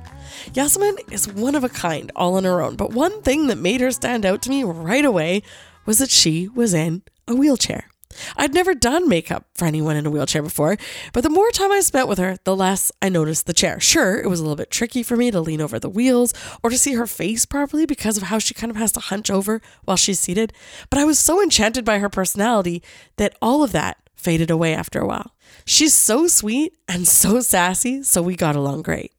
Yasaman 0.54 1.12
is 1.12 1.28
one 1.28 1.56
of 1.56 1.66
a 1.66 1.70
kind, 1.70 2.10
all 2.16 2.36
on 2.36 2.46
her 2.46 2.62
own, 2.62 2.78
but 2.78 2.92
one 2.92 3.22
thing 3.24 3.48
that 3.48 3.58
made 3.58 3.82
her 3.82 3.92
stand 3.92 4.26
out 4.26 4.42
to 4.44 4.50
me 4.50 4.64
right 4.64 5.04
away 5.04 5.44
was 5.86 6.00
that 6.00 6.10
she 6.10 6.48
was 6.48 6.74
in 6.74 7.02
a 7.28 7.36
wheelchair. 7.36 7.90
I'd 8.38 8.54
never 8.54 8.74
done 8.74 9.08
makeup 9.08 9.46
for 9.54 9.66
anyone 9.66 9.96
in 9.96 10.06
a 10.06 10.10
wheelchair 10.10 10.42
before, 10.42 10.78
but 11.14 11.24
the 11.24 11.30
more 11.30 11.50
time 11.52 11.72
I 11.72 11.80
spent 11.82 12.08
with 12.08 12.18
her, 12.18 12.38
the 12.44 12.56
less 12.56 12.92
I 13.02 13.10
noticed 13.10 13.46
the 13.46 13.54
chair. 13.54 13.80
Sure, 13.80 14.20
it 14.20 14.30
was 14.30 14.40
a 14.40 14.44
little 14.44 14.56
bit 14.56 14.72
tricky 14.72 15.04
for 15.04 15.16
me 15.16 15.32
to 15.32 15.42
lean 15.42 15.62
over 15.62 15.80
the 15.80 15.90
wheels 15.90 16.34
or 16.64 16.70
to 16.70 16.78
see 16.78 16.94
her 16.94 17.08
face 17.08 17.46
properly 17.46 17.86
because 17.86 18.18
of 18.18 18.24
how 18.24 18.40
she 18.40 18.54
kind 18.54 18.72
of 18.72 18.78
has 18.78 18.92
to 18.94 19.00
hunch 19.00 19.30
over 19.30 19.62
while 19.86 19.98
she's 19.98 20.20
seated, 20.20 20.54
but 20.90 21.00
I 21.00 21.06
was 21.06 21.20
so 21.20 21.42
enchanted 21.42 21.86
by 21.86 22.00
her 22.00 22.10
personality 22.10 22.84
that 23.18 23.36
all 23.42 23.64
of 23.64 23.72
that 23.72 23.98
faded 24.16 24.50
away 24.50 24.74
after 24.74 25.00
a 25.00 25.08
while. 25.08 25.32
She's 25.66 25.94
so 25.94 26.28
sweet 26.28 26.76
and 26.88 27.08
so 27.08 27.42
sassy, 27.42 28.04
so 28.04 28.22
we 28.22 28.36
got 28.36 28.56
along 28.56 28.84
great. 28.84 29.12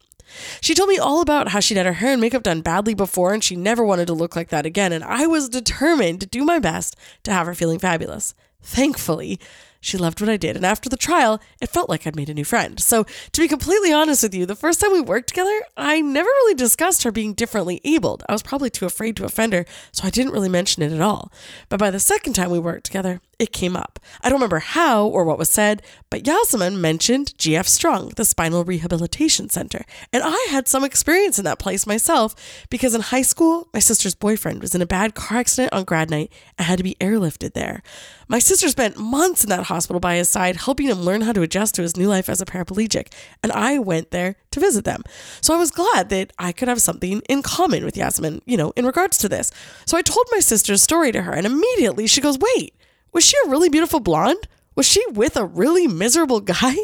She 0.61 0.75
told 0.75 0.89
me 0.89 0.99
all 0.99 1.21
about 1.21 1.49
how 1.49 1.61
she'd 1.61 1.77
had 1.77 1.87
her 1.87 1.93
hair 1.93 2.13
and 2.13 2.21
makeup 2.21 2.43
done 2.43 2.61
badly 2.61 2.95
before 2.95 3.33
and 3.33 3.45
she 3.45 3.55
never 3.55 3.85
wanted 3.85 4.07
to 4.07 4.15
look 4.15 4.35
like 4.35 4.49
that 4.49 4.67
again, 4.67 4.93
and 4.93 5.05
I 5.05 5.27
was 5.27 5.49
determined 5.49 6.21
to 6.21 6.27
do 6.27 6.45
my 6.45 6.59
best 6.59 6.97
to 7.25 7.33
have 7.33 7.47
her 7.47 7.55
feeling 7.55 7.79
fabulous. 7.79 8.35
Thankfully, 8.65 9.39
she 9.85 9.99
loved 9.99 10.23
what 10.23 10.31
I 10.31 10.39
did, 10.39 10.57
and 10.57 10.65
after 10.65 10.89
the 10.89 10.97
trial, 10.97 11.43
it 11.61 11.69
felt 11.69 11.91
like 11.91 12.07
I'd 12.07 12.17
made 12.17 12.31
a 12.31 12.35
new 12.35 12.45
friend. 12.45 12.81
So, 12.81 13.05
to 13.33 13.41
be 13.43 13.47
completely 13.47 13.93
honest 13.93 14.23
with 14.23 14.35
you, 14.35 14.47
the 14.47 14.57
first 14.57 14.81
time 14.81 14.93
we 14.93 15.03
worked 15.03 15.29
together, 15.29 15.61
I 15.77 16.01
never 16.01 16.27
really 16.27 16.55
discussed 16.55 17.03
her 17.03 17.13
being 17.13 17.35
differently 17.35 17.83
abled. 17.85 18.25
I 18.27 18.33
was 18.33 18.43
probably 18.43 18.71
too 18.71 18.87
afraid 18.87 19.15
to 19.19 19.27
offend 19.27 19.53
her, 19.53 19.67
so 19.93 20.07
I 20.07 20.11
didn't 20.11 20.33
really 20.33 20.49
mention 20.49 20.83
it 20.83 20.91
at 20.93 21.03
all. 21.03 21.31
But 21.69 21.79
by 21.79 21.91
the 21.91 22.01
second 22.01 22.33
time 22.33 22.51
we 22.51 22.59
worked 22.59 22.87
together, 22.87 23.21
it 23.39 23.53
came 23.53 23.77
up. 23.77 23.99
I 24.23 24.29
don't 24.29 24.39
remember 24.39 24.59
how 24.59 25.07
or 25.07 25.25
what 25.25 25.39
was 25.39 25.51
said, 25.51 25.83
but 26.11 26.25
Yasaman 26.25 26.79
mentioned 26.79 27.35
GF 27.39 27.67
Strong, 27.67 28.13
the 28.17 28.25
Spinal 28.25 28.65
Rehabilitation 28.65 29.49
Center. 29.49 29.85
And 30.13 30.23
I 30.25 30.47
had 30.51 30.69
some 30.69 30.85
experience 30.85 31.39
in 31.39 31.45
that 31.45 31.59
place 31.59 31.87
myself 31.87 32.35
because 32.71 32.95
in 32.95 33.01
high 33.01 33.23
school, 33.23 33.69
my 33.73 33.81
sister's 33.81 34.15
boyfriend 34.15 34.61
was 34.61 34.75
in 34.75 34.83
a 34.83 34.87
bad 34.87 35.15
car 35.15 35.39
accident 35.39 35.73
on 35.73 35.85
grad 35.85 36.11
night 36.11 36.33
and 36.59 36.67
had 36.67 36.79
to 36.79 36.85
be 36.85 36.97
airlifted 37.01 37.55
there. 37.55 37.83
My 38.29 38.39
sister 38.39 38.69
spent 38.69 38.97
months 38.97 39.45
in 39.45 39.51
that 39.51 39.65
hospital 39.65 40.01
by 40.01 40.17
his 40.17 40.29
side, 40.29 40.57
helping 40.57 40.89
him 40.89 41.03
learn 41.03 41.23
how 41.23 41.33
to 41.33 41.43
adjust 41.43 41.75
to 41.75 41.83
his 41.83 41.97
new 41.97 42.09
life 42.09 42.29
as 42.29 42.41
a 42.41 42.47
paraplegic, 42.47 43.13
and 43.43 43.53
I 43.53 43.79
went 43.79 44.11
there 44.11 44.37
to 44.53 44.61
visit 44.61 44.85
them. 44.85 45.03
So 45.41 45.55
I 45.55 45.59
was 45.59 45.71
glad 45.71 46.09
that 46.09 46.33
I 46.39 46.53
could 46.53 46.69
have 46.69 46.81
something 46.81 47.21
in 47.29 47.43
common 47.43 47.85
with 47.85 47.95
Yasaman, 47.97 48.41
you 48.47 48.57
know, 48.57 48.73
in 48.77 48.87
regards 48.87 49.19
to 49.19 49.29
this. 49.29 49.51
So 49.87 49.97
I 49.97 50.03
told 50.03 50.27
my 50.31 50.41
sister's 50.41 50.83
story 50.83 51.13
to 51.13 51.23
her, 51.23 51.33
and 51.33 51.47
immediately 51.47 52.07
she 52.07 52.21
goes, 52.21 52.39
Wait, 52.39 52.75
was 53.15 53.25
she 53.25 53.37
a 53.45 53.49
really 53.49 53.71
beautiful 53.71 54.01
blonde? 54.01 54.49
Was 54.75 54.87
she 54.87 55.03
with 55.13 55.37
a 55.37 55.47
really 55.47 55.87
miserable 55.87 56.41
guy? 56.41 56.75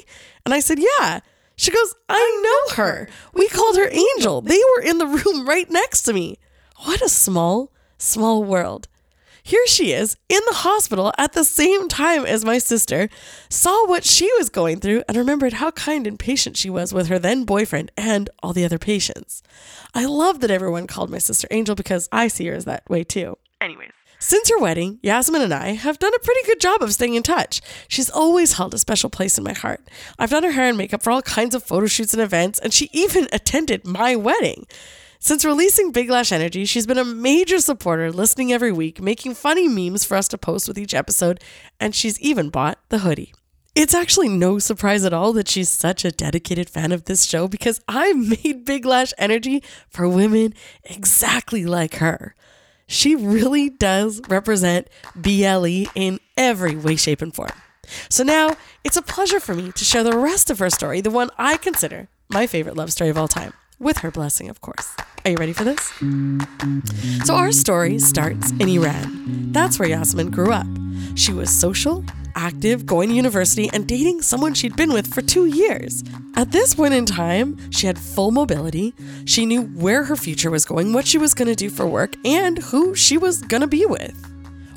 And 0.46 0.54
I 0.54 0.60
said, 0.60 0.78
Yeah. 0.78 1.20
She 1.56 1.70
goes, 1.70 1.94
I 2.08 2.40
know 2.42 2.76
her. 2.76 3.06
We 3.34 3.46
called 3.49 3.76
her 3.76 3.90
Angel. 3.90 4.40
They 4.40 4.58
were 4.76 4.82
in 4.82 4.96
the 4.96 5.06
room 5.06 5.46
right 5.46 5.68
next 5.68 6.04
to 6.04 6.14
me. 6.14 6.38
What 6.84 7.02
a 7.02 7.08
small, 7.10 7.70
small 7.99 8.42
world. 8.42 8.88
Here 9.42 9.66
she 9.66 9.92
is 9.92 10.16
in 10.30 10.40
the 10.49 10.56
hospital 10.56 11.12
at 11.18 11.32
the 11.34 11.44
same 11.44 11.88
time 11.88 12.25
as 12.25 12.44
my 12.44 12.56
sister, 12.58 13.10
saw 13.50 13.87
what 13.87 14.04
she 14.04 14.30
was 14.38 14.49
going 14.49 14.80
through, 14.80 15.02
and 15.06 15.16
remembered 15.16 15.54
how 15.54 15.70
kind 15.72 16.06
and 16.06 16.18
patient 16.18 16.56
she 16.56 16.70
was 16.70 16.94
with 16.94 17.08
her 17.08 17.18
then 17.18 17.44
boyfriend 17.44 17.90
and 17.96 18.30
all 18.42 18.52
the 18.52 18.64
other 18.64 18.78
patients. 18.78 19.42
I 19.94 20.06
love 20.06 20.40
that 20.40 20.50
everyone 20.50 20.87
called 20.87 21.10
my 21.10 21.18
sister 21.18 21.49
Angel 21.50 21.75
because 21.75 22.08
I 22.10 22.28
see 22.28 22.46
her 22.46 22.54
as 22.54 22.64
that 22.64 22.88
way 22.88 23.04
too. 23.04 23.37
Anyways. 23.60 23.90
Since 24.23 24.50
her 24.50 24.59
wedding, 24.59 24.99
Yasaman 25.03 25.43
and 25.43 25.55
I 25.55 25.69
have 25.69 25.99
done 25.99 26.12
a 26.15 26.19
pretty 26.19 26.45
good 26.45 26.61
job 26.61 26.83
of 26.83 26.93
staying 26.93 27.15
in 27.15 27.23
touch. 27.23 27.62
She's 27.89 28.11
always 28.11 28.53
held 28.53 28.75
a 28.75 28.79
special 28.79 29.09
place 29.09 29.39
in 29.39 29.45
my 29.45 29.55
heart. 29.55 29.81
I've 30.19 30.29
done 30.29 30.43
her 30.43 30.50
hair 30.50 30.67
and 30.67 30.77
makeup 30.77 31.03
for 31.03 31.11
all 31.11 31.23
kinds 31.23 31.55
of 31.55 31.62
photo 31.62 31.87
shoots 31.87 32.12
and 32.12 32.23
events, 32.23 32.59
and 32.59 32.75
she 32.75 32.91
even 32.93 33.29
attended 33.33 33.87
my 33.87 34.15
wedding. 34.17 34.67
Since 35.21 35.47
releasing 35.47 35.91
Big 35.91 36.11
Lash 36.11 36.33
Energy, 36.33 36.67
she's 36.67 36.87
been 36.87 36.99
a 36.99 37.05
major 37.05 37.61
supporter, 37.61 38.12
listening 38.12 38.53
every 38.53 38.73
week, 38.73 39.00
making 39.00 39.37
funny 39.37 39.69
memes 39.69 40.05
for 40.05 40.19
us 40.19 40.29
to 40.29 40.39
post 40.39 40.69
with 40.69 40.79
each 40.79 40.93
episode, 40.93 41.43
and 41.81 41.95
she's 41.95 42.21
even 42.21 42.50
bought 42.50 42.79
the 42.91 42.99
hoodie. 42.99 43.33
It's 43.75 43.95
actually 43.95 44.29
no 44.29 44.59
surprise 44.59 45.07
at 45.07 45.15
all 45.15 45.33
that 45.33 45.49
she's 45.49 45.71
such 45.71 46.05
a 46.05 46.11
dedicated 46.11 46.69
fan 46.69 46.93
of 46.93 47.07
this 47.07 47.25
show 47.25 47.49
because 47.49 47.81
I 47.89 48.12
made 48.45 48.67
Big 48.67 48.85
Lash 48.85 49.15
Energy 49.17 49.62
for 49.89 50.07
women 50.07 50.53
exactly 50.85 51.65
like 51.65 51.95
her. 51.97 52.35
She 52.90 53.14
really 53.14 53.70
does 53.70 54.20
represent 54.28 54.88
BLE 55.14 55.87
in 55.94 56.18
every 56.37 56.75
way, 56.75 56.97
shape, 56.97 57.23
and 57.23 57.32
form. 57.32 57.52
So 58.09 58.25
now 58.25 58.56
it's 58.82 58.97
a 58.97 59.02
pleasure 59.02 59.38
for 59.38 59.54
me 59.54 59.70
to 59.70 59.85
share 59.85 60.02
the 60.02 60.18
rest 60.18 60.50
of 60.50 60.59
her 60.59 60.68
story, 60.70 61.00
the 61.00 61.09
one 61.09 61.30
I 61.38 61.56
consider 61.56 62.09
my 62.28 62.49
favorite 62.49 62.76
love 62.76 62.90
story 62.92 63.09
of 63.09 63.16
all 63.16 63.28
time, 63.28 63.52
with 63.78 63.99
her 63.99 64.11
blessing, 64.11 64.49
of 64.49 64.61
course. 64.61 64.97
Are 65.25 65.30
you 65.30 65.37
ready 65.37 65.52
for 65.52 65.62
this? 65.62 65.92
So, 67.25 67.35
our 67.37 67.52
story 67.52 68.00
starts 68.00 68.50
in 68.52 68.68
Iran. 68.68 69.52
That's 69.52 69.78
where 69.78 69.88
Yasaman 69.88 70.32
grew 70.32 70.52
up. 70.52 70.66
She 71.14 71.32
was 71.32 71.49
social, 71.49 72.04
active, 72.40 72.87
going 72.87 73.11
to 73.11 73.14
university, 73.14 73.68
and 73.73 73.87
dating 73.87 74.23
someone 74.23 74.54
she'd 74.54 74.75
been 74.75 74.92
with 74.92 75.12
for 75.12 75.20
two 75.20 75.44
years. 75.44 76.02
At 76.37 76.50
this 76.50 76.75
point 76.75 76.94
in 76.94 77.04
time, 77.04 77.70
she 77.70 77.87
had 77.87 77.99
full 77.99 78.30
mobility. 78.30 78.94
She 79.26 79.44
knew 79.44 79.62
where 79.62 80.04
her 80.04 80.16
future 80.16 80.50
was 80.50 80.64
going, 80.64 80.94
what 80.94 81.06
she 81.06 81.18
was 81.18 81.35
going 81.35 81.49
to 81.49 81.54
do 81.54 81.68
for 81.68 81.87
work, 81.87 82.14
and 82.25 82.59
who 82.59 82.94
she 82.94 83.18
was 83.18 83.42
going 83.42 83.61
to 83.61 83.66
be 83.66 83.85
with. 83.85 84.16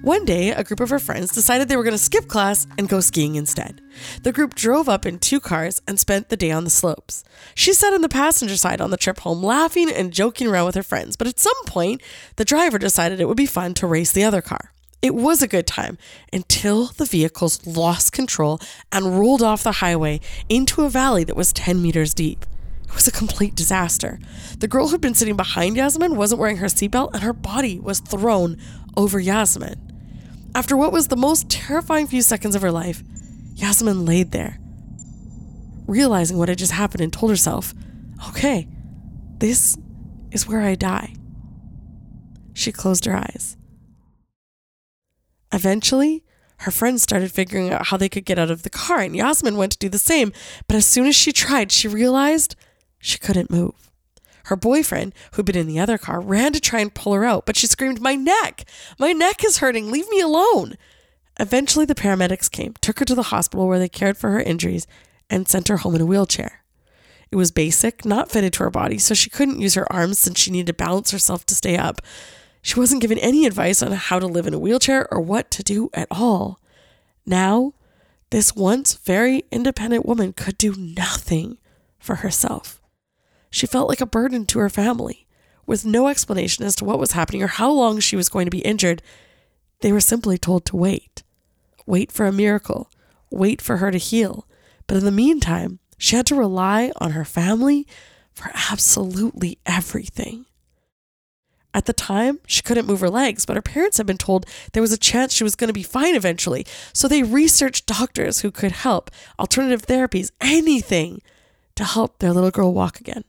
One 0.03 0.25
day, 0.25 0.49
a 0.49 0.65
group 0.65 0.81
of 0.81 0.89
her 0.89 0.99
friends 0.99 1.31
decided 1.31 1.69
they 1.69 1.77
were 1.77 1.83
going 1.85 1.95
to 1.95 1.97
skip 1.97 2.27
class 2.27 2.67
and 2.77 2.89
go 2.89 2.99
skiing 2.99 3.35
instead. 3.35 3.79
The 4.23 4.33
group 4.33 4.53
drove 4.53 4.89
up 4.89 5.05
in 5.05 5.17
two 5.17 5.39
cars 5.39 5.81
and 5.87 5.97
spent 5.97 6.27
the 6.27 6.35
day 6.35 6.51
on 6.51 6.65
the 6.65 6.69
slopes. 6.69 7.23
She 7.55 7.71
sat 7.71 7.93
on 7.93 8.01
the 8.01 8.09
passenger 8.09 8.57
side 8.57 8.81
on 8.81 8.89
the 8.89 8.97
trip 8.97 9.19
home, 9.19 9.41
laughing 9.41 9.89
and 9.89 10.11
joking 10.11 10.47
around 10.47 10.65
with 10.65 10.75
her 10.75 10.83
friends, 10.83 11.15
but 11.15 11.27
at 11.27 11.39
some 11.39 11.55
point, 11.67 12.01
the 12.35 12.43
driver 12.43 12.77
decided 12.77 13.21
it 13.21 13.29
would 13.29 13.37
be 13.37 13.45
fun 13.45 13.73
to 13.75 13.87
race 13.87 14.11
the 14.11 14.25
other 14.25 14.41
car. 14.41 14.72
It 15.03 15.13
was 15.13 15.41
a 15.41 15.49
good 15.49 15.67
time 15.67 15.97
until 16.31 16.85
the 16.85 17.03
vehicles 17.03 17.67
lost 17.67 18.13
control 18.13 18.61
and 18.89 19.19
rolled 19.19 19.43
off 19.43 19.61
the 19.61 19.73
highway 19.73 20.21
into 20.47 20.83
a 20.83 20.89
valley 20.89 21.25
that 21.25 21.35
was 21.35 21.51
10 21.51 21.81
meters 21.81 22.13
deep. 22.13 22.45
It 22.87 22.95
was 22.95 23.09
a 23.09 23.11
complete 23.11 23.53
disaster. 23.53 24.17
The 24.59 24.69
girl 24.69 24.87
who'd 24.87 25.01
been 25.01 25.13
sitting 25.13 25.35
behind 25.35 25.75
Yasaman 25.75 26.15
wasn't 26.15 26.39
wearing 26.39 26.55
her 26.57 26.67
seatbelt 26.67 27.13
and 27.13 27.21
her 27.21 27.33
body 27.33 27.79
was 27.79 27.99
thrown 27.99 28.55
over 28.95 29.19
Yasaman. 29.21 29.75
After 30.55 30.77
what 30.77 30.93
was 30.93 31.09
the 31.09 31.17
most 31.17 31.49
terrifying 31.49 32.07
few 32.07 32.21
seconds 32.21 32.55
of 32.55 32.61
her 32.61 32.71
life, 32.71 33.03
Yasaman 33.55 34.07
laid 34.07 34.31
there, 34.31 34.57
realizing 35.85 36.37
what 36.37 36.47
had 36.47 36.59
just 36.59 36.71
happened 36.71 37.01
and 37.01 37.11
told 37.11 37.29
herself, 37.29 37.73
okay, 38.29 38.69
this 39.39 39.77
is 40.31 40.47
where 40.47 40.61
I 40.61 40.75
die. 40.75 41.13
She 42.53 42.71
closed 42.71 43.03
her 43.03 43.17
eyes. 43.17 43.57
Eventually, 45.53 46.23
her 46.57 46.71
friends 46.71 47.03
started 47.03 47.31
figuring 47.31 47.71
out 47.71 47.87
how 47.87 47.97
they 47.97 48.09
could 48.09 48.25
get 48.25 48.39
out 48.39 48.51
of 48.51 48.63
the 48.63 48.69
car, 48.69 48.99
and 48.99 49.15
Yasaman 49.15 49.55
went 49.55 49.73
to 49.73 49.77
do 49.77 49.89
the 49.89 49.97
same. 49.97 50.33
But 50.67 50.75
as 50.75 50.85
soon 50.85 51.05
as 51.05 51.15
she 51.15 51.31
tried, 51.31 51.71
she 51.71 51.87
realized 51.87 52.55
she 52.99 53.19
couldn't 53.19 53.51
move. 53.51 53.91
Her 54.45 54.55
boyfriend, 54.55 55.13
who'd 55.33 55.45
been 55.45 55.57
in 55.57 55.67
the 55.67 55.79
other 55.79 55.97
car, 55.97 56.19
ran 56.19 56.51
to 56.53 56.59
try 56.59 56.79
and 56.79 56.93
pull 56.93 57.13
her 57.13 57.23
out, 57.23 57.45
but 57.45 57.55
she 57.55 57.67
screamed, 57.67 58.01
My 58.01 58.15
neck! 58.15 58.65
My 58.99 59.13
neck 59.13 59.43
is 59.43 59.59
hurting! 59.59 59.91
Leave 59.91 60.09
me 60.09 60.19
alone! 60.19 60.75
Eventually, 61.39 61.85
the 61.85 61.95
paramedics 61.95 62.51
came, 62.51 62.73
took 62.81 62.99
her 62.99 63.05
to 63.05 63.15
the 63.15 63.23
hospital 63.23 63.67
where 63.67 63.79
they 63.79 63.89
cared 63.89 64.17
for 64.17 64.31
her 64.31 64.41
injuries, 64.41 64.85
and 65.29 65.47
sent 65.47 65.67
her 65.67 65.77
home 65.77 65.95
in 65.95 66.01
a 66.01 66.05
wheelchair. 66.05 66.63
It 67.31 67.35
was 67.37 67.51
basic, 67.51 68.05
not 68.05 68.31
fitted 68.31 68.53
to 68.53 68.63
her 68.63 68.69
body, 68.69 68.99
so 68.99 69.13
she 69.13 69.29
couldn't 69.29 69.59
use 69.59 69.73
her 69.73 69.91
arms 69.91 70.19
since 70.19 70.39
she 70.39 70.51
needed 70.51 70.67
to 70.67 70.73
balance 70.73 71.11
herself 71.11 71.45
to 71.47 71.55
stay 71.55 71.77
up. 71.77 72.01
She 72.63 72.79
wasn't 72.79 73.01
given 73.01 73.17
any 73.17 73.45
advice 73.45 73.83
on 73.83 73.91
how 73.91 74.19
to 74.19 74.25
live 74.25 74.47
in 74.47 74.53
a 74.53 74.59
wheelchair 74.59 75.13
or 75.13 75.19
what 75.19 75.51
to 75.51 75.63
do 75.63 75.89
at 75.93 76.07
all. 76.09 76.61
Now, 77.25 77.73
this 78.29 78.55
once 78.55 78.95
very 78.95 79.43
independent 79.51 80.05
woman 80.05 80.31
could 80.31 80.57
do 80.57 80.73
nothing 80.73 81.57
for 81.99 82.15
herself. 82.15 82.81
She 83.49 83.67
felt 83.67 83.89
like 83.89 83.99
a 83.99 84.05
burden 84.05 84.45
to 84.47 84.59
her 84.59 84.69
family. 84.69 85.27
With 85.65 85.85
no 85.85 86.07
explanation 86.07 86.63
as 86.63 86.75
to 86.77 86.85
what 86.85 86.99
was 86.99 87.11
happening 87.11 87.43
or 87.43 87.47
how 87.47 87.69
long 87.69 87.99
she 87.99 88.15
was 88.15 88.29
going 88.29 88.45
to 88.45 88.49
be 88.49 88.59
injured, 88.59 89.03
they 89.81 89.91
were 89.91 89.99
simply 89.99 90.37
told 90.37 90.65
to 90.65 90.77
wait. 90.77 91.21
Wait 91.85 92.13
for 92.13 92.25
a 92.25 92.31
miracle. 92.31 92.89
Wait 93.29 93.61
for 93.61 93.77
her 93.77 93.91
to 93.91 93.97
heal. 93.97 94.47
But 94.87 94.95
in 94.95 95.03
the 95.03 95.11
meantime, 95.11 95.79
she 95.97 96.15
had 96.15 96.25
to 96.27 96.35
rely 96.35 96.93
on 96.95 97.11
her 97.11 97.25
family 97.25 97.85
for 98.33 98.51
absolutely 98.71 99.59
everything. 99.65 100.45
At 101.73 101.85
the 101.85 101.93
time, 101.93 102.39
she 102.45 102.61
couldn't 102.61 102.85
move 102.85 102.99
her 102.99 103.09
legs, 103.09 103.45
but 103.45 103.55
her 103.55 103.61
parents 103.61 103.97
had 103.97 104.05
been 104.05 104.17
told 104.17 104.45
there 104.73 104.81
was 104.81 104.91
a 104.91 104.97
chance 104.97 105.33
she 105.33 105.43
was 105.43 105.55
going 105.55 105.69
to 105.69 105.73
be 105.73 105.83
fine 105.83 106.15
eventually. 106.15 106.65
So 106.93 107.07
they 107.07 107.23
researched 107.23 107.87
doctors 107.87 108.41
who 108.41 108.51
could 108.51 108.71
help, 108.71 109.09
alternative 109.39 109.87
therapies, 109.87 110.31
anything 110.39 111.21
to 111.75 111.83
help 111.83 112.19
their 112.19 112.31
little 112.31 112.51
girl 112.51 112.73
walk 112.73 112.99
again. 112.99 113.23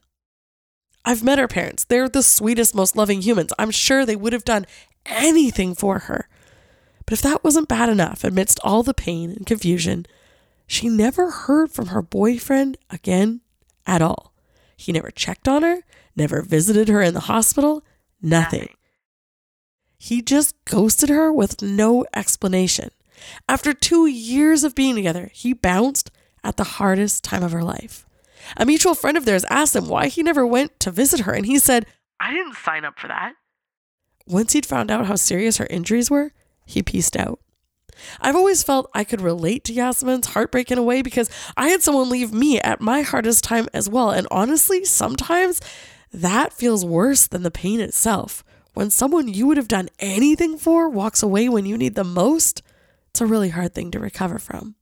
I've 1.03 1.23
met 1.23 1.39
her 1.39 1.47
parents. 1.47 1.85
They're 1.85 2.09
the 2.09 2.23
sweetest, 2.23 2.75
most 2.75 2.95
loving 2.95 3.21
humans. 3.21 3.53
I'm 3.57 3.71
sure 3.71 4.05
they 4.05 4.15
would 4.15 4.33
have 4.33 4.45
done 4.45 4.65
anything 5.05 5.75
for 5.75 5.99
her. 5.99 6.27
But 7.05 7.13
if 7.13 7.21
that 7.21 7.43
wasn't 7.43 7.67
bad 7.67 7.89
enough, 7.89 8.23
amidst 8.23 8.59
all 8.63 8.81
the 8.81 8.93
pain 8.93 9.31
and 9.31 9.45
confusion, 9.45 10.05
she 10.67 10.89
never 10.89 11.29
heard 11.29 11.71
from 11.71 11.87
her 11.87 12.01
boyfriend 12.01 12.77
again 12.89 13.41
at 13.85 14.01
all. 14.01 14.33
He 14.75 14.91
never 14.91 15.11
checked 15.11 15.47
on 15.47 15.61
her, 15.61 15.81
never 16.15 16.41
visited 16.41 16.87
her 16.87 17.01
in 17.01 17.13
the 17.13 17.21
hospital, 17.21 17.83
nothing. 18.21 18.69
He 19.97 20.21
just 20.21 20.55
ghosted 20.65 21.09
her 21.09 21.31
with 21.31 21.61
no 21.61 22.05
explanation. 22.15 22.91
After 23.47 23.73
two 23.73 24.05
years 24.07 24.63
of 24.63 24.75
being 24.75 24.95
together, 24.95 25.31
he 25.33 25.53
bounced 25.53 26.11
at 26.43 26.57
the 26.57 26.63
hardest 26.63 27.23
time 27.23 27.43
of 27.43 27.53
her 27.53 27.63
life. 27.63 28.05
A 28.57 28.65
mutual 28.65 28.93
friend 28.93 29.17
of 29.17 29.25
theirs 29.25 29.45
asked 29.49 29.75
him 29.75 29.87
why 29.87 30.07
he 30.07 30.21
never 30.21 30.45
went 30.45 30.79
to 30.81 30.91
visit 30.91 31.21
her, 31.21 31.33
and 31.33 31.45
he 31.45 31.57
said, 31.57 31.85
I 32.19 32.31
didn't 32.33 32.55
sign 32.55 32.85
up 32.85 32.99
for 32.99 33.07
that. 33.07 33.33
once 34.27 34.53
he'd 34.53 34.65
found 34.65 34.91
out 34.91 35.05
how 35.05 35.15
serious 35.15 35.57
her 35.57 35.67
injuries 35.69 36.11
were, 36.11 36.31
he 36.65 36.83
pieced 36.83 37.15
out. 37.15 37.39
I've 38.19 38.35
always 38.35 38.61
felt 38.63 38.89
I 38.93 39.03
could 39.03 39.21
relate 39.21 39.63
to 39.65 39.73
Yasaman's 39.73 40.27
heartbreak 40.27 40.69
in 40.71 40.77
a 40.77 40.83
way 40.83 41.01
because 41.01 41.29
I 41.55 41.69
had 41.69 41.81
someone 41.81 42.09
leave 42.09 42.33
me 42.33 42.59
at 42.59 42.81
my 42.81 43.01
hardest 43.01 43.43
time 43.43 43.67
as 43.73 43.87
well. 43.87 44.11
And 44.11 44.27
honestly, 44.29 44.83
sometimes 44.83 45.61
that 46.11 46.53
feels 46.53 46.85
worse 46.85 47.27
than 47.27 47.43
the 47.43 47.51
pain 47.51 47.79
itself. 47.79 48.43
When 48.73 48.89
someone 48.89 49.27
you 49.27 49.47
would 49.47 49.57
have 49.57 49.67
done 49.67 49.89
anything 49.99 50.57
for 50.57 50.89
walks 50.89 51.23
away 51.23 51.47
when 51.47 51.65
you 51.65 51.77
need 51.77 51.95
them 51.95 52.13
most, 52.13 52.61
it's 53.09 53.21
a 53.21 53.25
really 53.25 53.49
hard 53.49 53.73
thing 53.73 53.91
to 53.91 53.99
recover 53.99 54.37
from. 54.37 54.75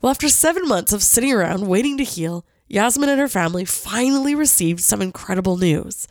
Well, 0.00 0.10
after 0.10 0.28
seven 0.28 0.66
months 0.66 0.92
of 0.92 1.02
sitting 1.02 1.32
around 1.32 1.66
waiting 1.66 1.98
to 1.98 2.04
heal, 2.04 2.46
Yasaman 2.70 3.08
and 3.08 3.20
her 3.20 3.28
family 3.28 3.64
finally 3.64 4.34
received 4.34 4.80
some 4.80 5.00
incredible 5.00 5.56
news. 5.56 6.06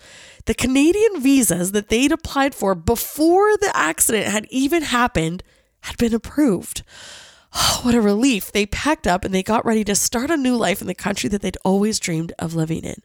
The 0.46 0.54
Canadian 0.54 1.22
visas 1.22 1.72
that 1.74 1.90
they'd 1.90 2.12
applied 2.12 2.56
for 2.56 2.74
before 2.74 3.58
the 3.58 3.72
accident 3.76 4.28
had 4.28 4.48
even 4.50 4.84
happened 4.84 5.44
had 5.82 5.98
been 5.98 6.14
approved. 6.14 6.84
Oh, 7.54 7.82
what 7.84 7.96
a 7.96 8.02
relief. 8.02 8.52
They 8.52 8.66
packed 8.66 9.08
up 9.08 9.24
and 9.24 9.34
they 9.34 9.44
got 9.44 9.66
ready 9.66 9.84
to 9.86 9.96
start 9.96 10.32
a 10.32 10.38
new 10.38 10.56
life 10.56 10.82
in 10.82 10.88
the 10.88 10.96
country 10.96 11.30
that 11.30 11.42
they'd 11.42 11.58
always 11.64 12.00
dreamed 12.00 12.34
of 12.40 12.56
living 12.56 12.84
in. 12.84 13.02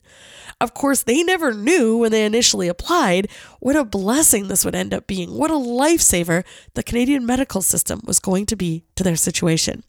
Of 0.63 0.75
course, 0.75 1.03
they 1.03 1.25
never 1.25 1.53
knew 1.53 1.99
when 1.99 2.13
they 2.13 2.25
initially 2.25 2.69
applied 2.69 3.29
what 3.59 3.75
a 3.75 3.85
blessing 3.85 4.47
this 4.47 4.65
would 4.65 4.77
end 4.77 4.95
up 4.95 5.09
being, 5.09 5.37
what 5.37 5.51
a 5.51 5.55
lifesaver 5.55 6.45
the 6.75 6.85
Canadian 6.85 7.27
medical 7.27 7.63
system 7.63 8.01
was 8.05 8.21
going 8.21 8.47
to 8.47 8.55
be 8.55 8.85
to 8.95 9.03
their 9.03 9.17
situation. 9.17 9.83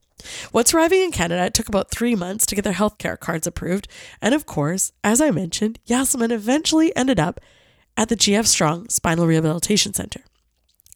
Once 0.52 0.74
arriving 0.74 1.04
in 1.04 1.12
Canada, 1.12 1.46
it 1.46 1.54
took 1.54 1.70
about 1.70 1.92
three 1.92 2.16
months 2.16 2.48
to 2.48 2.56
get 2.56 2.64
their 2.64 2.74
healthcare 2.74 3.20
cards 3.20 3.46
approved. 3.46 3.88
And 4.20 4.34
of 4.34 4.48
course, 4.48 4.94
as 5.04 5.22
I 5.22 5.30
mentioned, 5.30 5.78
Yasaman 5.88 6.32
eventually 6.32 6.96
ended 6.96 7.20
up 7.20 7.40
at 7.96 8.10
the 8.10 8.16
GF 8.16 8.48
Strong 8.48 8.90
Spinal 8.90 9.28
Rehabilitation 9.28 9.94
Center. 9.94 10.22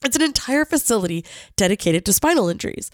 It's 0.04 0.16
an 0.16 0.24
entire 0.24 0.66
facility 0.66 1.24
dedicated 1.56 2.04
to 2.06 2.14
spinal 2.14 2.50
injuries. 2.50 2.90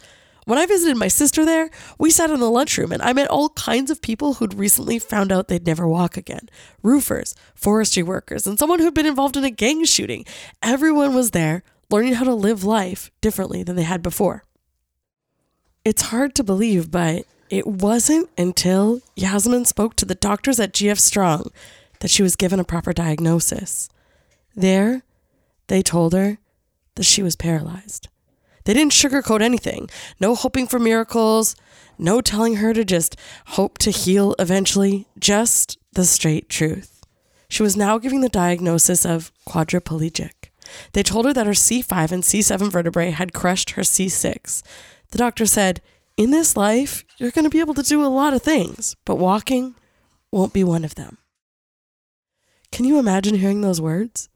When 0.45 0.59
I 0.59 0.65
visited 0.65 0.97
my 0.97 1.07
sister 1.07 1.45
there, 1.45 1.69
we 1.97 2.09
sat 2.09 2.29
in 2.29 2.39
the 2.39 2.49
lunchroom 2.49 2.91
and 2.91 3.01
I 3.01 3.13
met 3.13 3.29
all 3.29 3.49
kinds 3.49 3.89
of 3.89 4.01
people 4.01 4.35
who'd 4.35 4.53
recently 4.53 4.99
found 4.99 5.31
out 5.31 5.47
they'd 5.47 5.65
never 5.65 5.87
walk 5.87 6.17
again 6.17 6.49
roofers, 6.81 7.33
forestry 7.55 8.03
workers, 8.03 8.45
and 8.45 8.59
someone 8.59 8.79
who'd 8.79 8.93
been 8.93 9.05
involved 9.05 9.37
in 9.37 9.45
a 9.45 9.49
gang 9.49 9.85
shooting. 9.85 10.25
Everyone 10.61 11.13
was 11.15 11.31
there 11.31 11.63
learning 11.89 12.13
how 12.13 12.25
to 12.25 12.33
live 12.33 12.63
life 12.63 13.11
differently 13.21 13.63
than 13.63 13.75
they 13.75 13.83
had 13.83 14.01
before. 14.01 14.43
It's 15.85 16.03
hard 16.03 16.33
to 16.35 16.43
believe, 16.43 16.91
but 16.91 17.25
it 17.49 17.67
wasn't 17.67 18.29
until 18.37 19.01
Yasaman 19.15 19.67
spoke 19.67 19.95
to 19.97 20.05
the 20.05 20.15
doctors 20.15 20.59
at 20.59 20.73
GF 20.73 20.99
Strong 20.99 21.51
that 21.99 22.09
she 22.09 22.23
was 22.23 22.35
given 22.35 22.59
a 22.59 22.63
proper 22.63 22.93
diagnosis. 22.93 23.89
There, 24.55 25.03
they 25.67 25.81
told 25.81 26.13
her 26.13 26.39
that 26.95 27.03
she 27.03 27.21
was 27.23 27.35
paralyzed. 27.35 28.07
They 28.65 28.73
didn't 28.73 28.93
sugarcoat 28.93 29.41
anything. 29.41 29.89
No 30.19 30.35
hoping 30.35 30.67
for 30.67 30.79
miracles, 30.79 31.55
no 31.97 32.21
telling 32.21 32.55
her 32.55 32.73
to 32.73 32.85
just 32.85 33.15
hope 33.47 33.77
to 33.79 33.91
heal 33.91 34.35
eventually, 34.39 35.07
just 35.19 35.77
the 35.93 36.05
straight 36.05 36.49
truth. 36.49 37.03
She 37.49 37.63
was 37.63 37.77
now 37.77 37.97
giving 37.97 38.21
the 38.21 38.29
diagnosis 38.29 39.05
of 39.05 39.31
quadriplegic. 39.47 40.49
They 40.93 41.03
told 41.03 41.25
her 41.25 41.33
that 41.33 41.45
her 41.45 41.53
C5 41.53 42.11
and 42.11 42.23
C7 42.23 42.71
vertebrae 42.71 43.11
had 43.11 43.33
crushed 43.33 43.71
her 43.71 43.83
C6. 43.83 44.63
The 45.11 45.17
doctor 45.17 45.45
said, 45.45 45.81
In 46.17 46.31
this 46.31 46.57
life, 46.57 47.03
you're 47.17 47.31
going 47.31 47.43
to 47.43 47.51
be 47.51 47.59
able 47.59 47.75
to 47.75 47.83
do 47.83 48.03
a 48.03 48.07
lot 48.07 48.33
of 48.33 48.41
things, 48.41 48.95
but 49.05 49.17
walking 49.17 49.75
won't 50.31 50.53
be 50.53 50.63
one 50.63 50.83
of 50.83 50.95
them. 50.95 51.19
Can 52.71 52.85
you 52.85 52.97
imagine 52.97 53.35
hearing 53.35 53.61
those 53.61 53.79
words? 53.79 54.29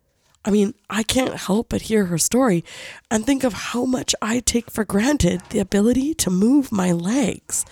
I 0.48 0.50
mean, 0.50 0.76
I 0.90 1.04
can't 1.04 1.34
help 1.34 1.68
but 1.68 1.84
hear 1.84 2.06
her 2.06 2.18
story 2.18 2.64
and 3.12 3.26
think 3.26 3.44
of 3.44 3.52
how 3.52 3.84
much 3.84 4.16
I 4.22 4.40
take 4.40 4.72
for 4.72 4.86
granted 4.86 5.42
the 5.50 5.60
ability 5.60 6.14
to 6.14 6.30
move 6.30 6.72
my 6.72 6.94
legs, 6.94 7.66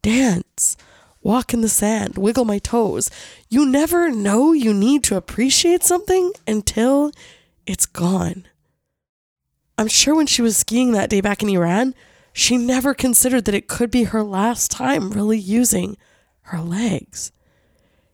dance, 0.00 0.78
walk 1.20 1.52
in 1.52 1.60
the 1.60 1.68
sand, 1.68 2.16
wiggle 2.16 2.46
my 2.46 2.58
toes. 2.58 3.10
You 3.50 3.66
never 3.66 4.10
know 4.10 4.54
you 4.54 4.72
need 4.72 5.04
to 5.04 5.16
appreciate 5.18 5.82
something 5.82 6.32
until 6.46 7.12
it's 7.66 7.84
gone. 7.84 8.46
I'm 9.76 9.88
sure 9.88 10.14
when 10.14 10.26
she 10.26 10.40
was 10.40 10.56
skiing 10.56 10.92
that 10.92 11.10
day 11.10 11.20
back 11.20 11.42
in 11.42 11.50
Iran, 11.50 11.94
she 12.32 12.56
never 12.56 12.94
considered 12.94 13.44
that 13.44 13.54
it 13.54 13.68
could 13.68 13.90
be 13.90 14.04
her 14.04 14.22
last 14.22 14.70
time 14.70 15.10
really 15.10 15.38
using 15.38 15.98
her 16.44 16.62
legs. 16.62 17.30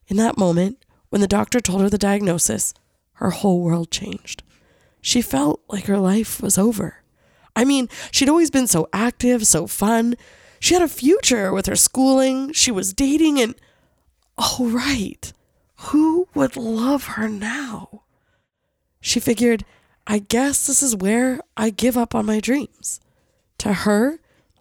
In 0.09 0.17
that 0.17 0.37
moment, 0.37 0.85
when 1.09 1.21
the 1.21 1.29
doctor 1.29 1.61
told 1.61 1.83
her 1.83 1.89
the 1.89 1.99
diagnosis, 1.99 2.75
her 3.19 3.31
whole 3.31 3.63
world 3.63 3.91
changed. 3.91 4.43
She 5.01 5.23
felt 5.23 5.61
like 5.69 5.87
her 5.87 5.99
life 5.99 6.41
was 6.41 6.57
over. 6.57 7.03
I 7.57 7.65
mean, 7.65 7.89
she'd 8.13 8.29
always 8.29 8.51
been 8.51 8.69
so 8.69 8.89
active, 8.93 9.47
so 9.47 9.67
fun. 9.67 10.15
She 10.61 10.75
had 10.75 10.83
a 10.83 10.89
future 10.89 11.53
with 11.53 11.67
her 11.67 11.77
schooling, 11.77 12.53
she 12.53 12.71
was 12.71 12.93
dating, 12.93 13.41
and 13.41 13.55
oh, 14.37 14.71
right, 14.71 15.33
who 15.77 16.29
would 16.35 16.57
love 16.57 17.05
her 17.05 17.29
now? 17.29 18.03
She 19.01 19.21
figured, 19.21 19.65
I 20.07 20.21
guess 20.21 20.67
this 20.67 20.83
is 20.83 20.95
where 20.95 21.41
I 21.57 21.71
give 21.71 21.97
up 21.97 22.15
on 22.15 22.27
my 22.27 22.41
dreams. 22.41 23.01
To 23.59 23.73
her, 23.73 24.21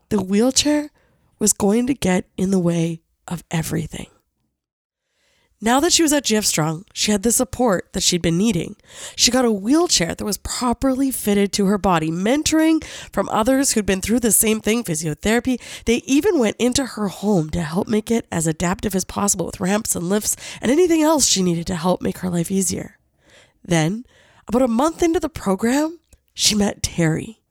the 0.09 0.21
wheelchair 0.21 0.89
was 1.37 1.53
going 1.53 1.85
to 1.87 1.93
get 1.93 2.25
in 2.37 2.49
the 2.49 2.59
way 2.59 3.01
of 3.27 3.43
everything. 3.51 4.07
Now 5.59 5.79
that 5.79 5.91
she 5.91 6.03
was 6.03 6.13
at 6.13 6.25
GF 6.25 6.45
Strong, 6.45 6.85
she 6.93 7.11
had 7.11 7.23
the 7.23 7.31
support 7.31 7.91
that 7.93 8.03
she'd 8.03 8.21
been 8.21 8.37
needing. 8.37 8.75
She 9.15 9.31
got 9.31 9.43
a 9.43 9.51
wheelchair 9.51 10.13
that 10.13 10.23
was 10.23 10.37
properly 10.37 11.09
fitted 11.09 11.51
to 11.53 11.65
her 11.65 11.79
body, 11.79 12.11
mentoring 12.11 12.83
from 13.11 13.27
others 13.29 13.71
who'd 13.71 13.85
been 13.85 14.01
through 14.01 14.19
the 14.19 14.31
same 14.31 14.61
thing 14.61 14.83
physiotherapy. 14.83 15.59
They 15.85 16.03
even 16.05 16.37
went 16.37 16.57
into 16.57 16.85
her 16.85 17.07
home 17.07 17.49
to 17.49 17.63
help 17.63 17.87
make 17.87 18.11
it 18.11 18.27
as 18.31 18.45
adaptive 18.45 18.93
as 18.93 19.03
possible 19.03 19.47
with 19.47 19.59
ramps 19.59 19.95
and 19.95 20.07
lifts 20.07 20.35
and 20.61 20.71
anything 20.71 21.01
else 21.01 21.25
she 21.25 21.41
needed 21.41 21.65
to 21.67 21.75
help 21.75 22.03
make 22.03 22.19
her 22.19 22.29
life 22.29 22.51
easier. 22.51 22.99
Then, 23.63 24.05
about 24.47 24.61
a 24.61 24.67
month 24.67 25.01
into 25.01 25.19
the 25.19 25.27
program, 25.27 25.99
she 26.35 26.53
met 26.53 26.83
Terry. 26.83 27.41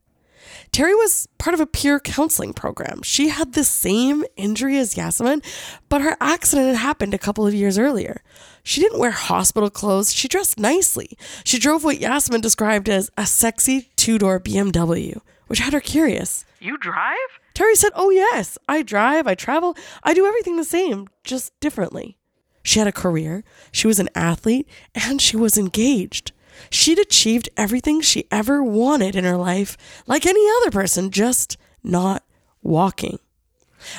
Terry 0.71 0.93
was 0.93 1.27
part 1.37 1.53
of 1.53 1.59
a 1.59 1.65
peer 1.65 1.99
counseling 1.99 2.53
program. 2.53 3.01
She 3.01 3.29
had 3.29 3.53
the 3.53 3.63
same 3.63 4.23
injury 4.35 4.77
as 4.77 4.95
Yasaman, 4.95 5.43
but 5.89 6.01
her 6.01 6.15
accident 6.21 6.67
had 6.67 6.75
happened 6.77 7.13
a 7.13 7.17
couple 7.19 7.47
of 7.47 7.53
years 7.53 7.77
earlier. 7.77 8.21
She 8.63 8.81
didn't 8.81 8.99
wear 8.99 9.11
hospital 9.11 9.69
clothes, 9.69 10.13
she 10.13 10.27
dressed 10.27 10.59
nicely. 10.59 11.17
She 11.43 11.57
drove 11.57 11.83
what 11.83 11.97
Yasaman 11.97 12.41
described 12.41 12.89
as 12.89 13.09
a 13.17 13.25
sexy 13.25 13.89
two 13.95 14.17
door 14.17 14.39
BMW, 14.39 15.19
which 15.47 15.59
had 15.59 15.73
her 15.73 15.79
curious. 15.79 16.45
You 16.59 16.77
drive? 16.77 17.17
Terry 17.53 17.75
said, 17.75 17.91
Oh, 17.95 18.09
yes, 18.11 18.57
I 18.67 18.83
drive, 18.83 19.25
I 19.25 19.33
travel, 19.35 19.75
I 20.03 20.13
do 20.13 20.25
everything 20.27 20.57
the 20.57 20.63
same, 20.63 21.07
just 21.23 21.57
differently. 21.59 22.17
She 22.61 22.79
had 22.79 22.87
a 22.87 22.91
career, 22.91 23.43
she 23.71 23.87
was 23.87 23.99
an 23.99 24.09
athlete, 24.13 24.67
and 24.93 25.21
she 25.21 25.37
was 25.37 25.57
engaged. 25.57 26.33
She'd 26.69 26.99
achieved 26.99 27.49
everything 27.57 28.01
she 28.01 28.25
ever 28.31 28.63
wanted 28.63 29.15
in 29.15 29.23
her 29.23 29.37
life, 29.37 29.77
like 30.05 30.25
any 30.25 30.45
other 30.57 30.71
person, 30.71 31.11
just 31.11 31.57
not 31.83 32.23
walking. 32.61 33.19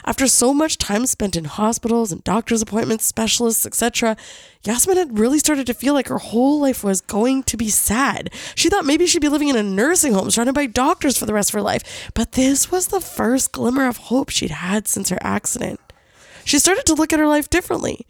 After 0.04 0.26
so 0.26 0.52
much 0.52 0.76
time 0.78 1.06
spent 1.06 1.36
in 1.36 1.44
hospitals 1.44 2.10
and 2.12 2.22
doctor's 2.24 2.62
appointments, 2.62 3.04
specialists, 3.04 3.64
etc., 3.64 4.16
Yasaman 4.64 4.96
had 4.96 5.18
really 5.18 5.38
started 5.38 5.66
to 5.66 5.74
feel 5.74 5.94
like 5.94 6.08
her 6.08 6.18
whole 6.18 6.60
life 6.60 6.82
was 6.82 7.00
going 7.00 7.42
to 7.44 7.56
be 7.56 7.68
sad. 7.68 8.30
She 8.54 8.68
thought 8.68 8.84
maybe 8.84 9.06
she'd 9.06 9.20
be 9.20 9.28
living 9.28 9.48
in 9.48 9.56
a 9.56 9.62
nursing 9.62 10.12
home 10.12 10.30
surrounded 10.30 10.54
by 10.54 10.66
doctors 10.66 11.16
for 11.16 11.26
the 11.26 11.34
rest 11.34 11.50
of 11.50 11.54
her 11.54 11.62
life. 11.62 12.10
But 12.14 12.32
this 12.32 12.70
was 12.70 12.88
the 12.88 13.00
first 13.00 13.52
glimmer 13.52 13.86
of 13.86 13.96
hope 13.96 14.30
she'd 14.30 14.50
had 14.50 14.88
since 14.88 15.10
her 15.10 15.18
accident. 15.20 15.80
She 16.44 16.58
started 16.58 16.86
to 16.86 16.94
look 16.94 17.12
at 17.12 17.20
her 17.20 17.26
life 17.26 17.48
differently. 17.48 18.06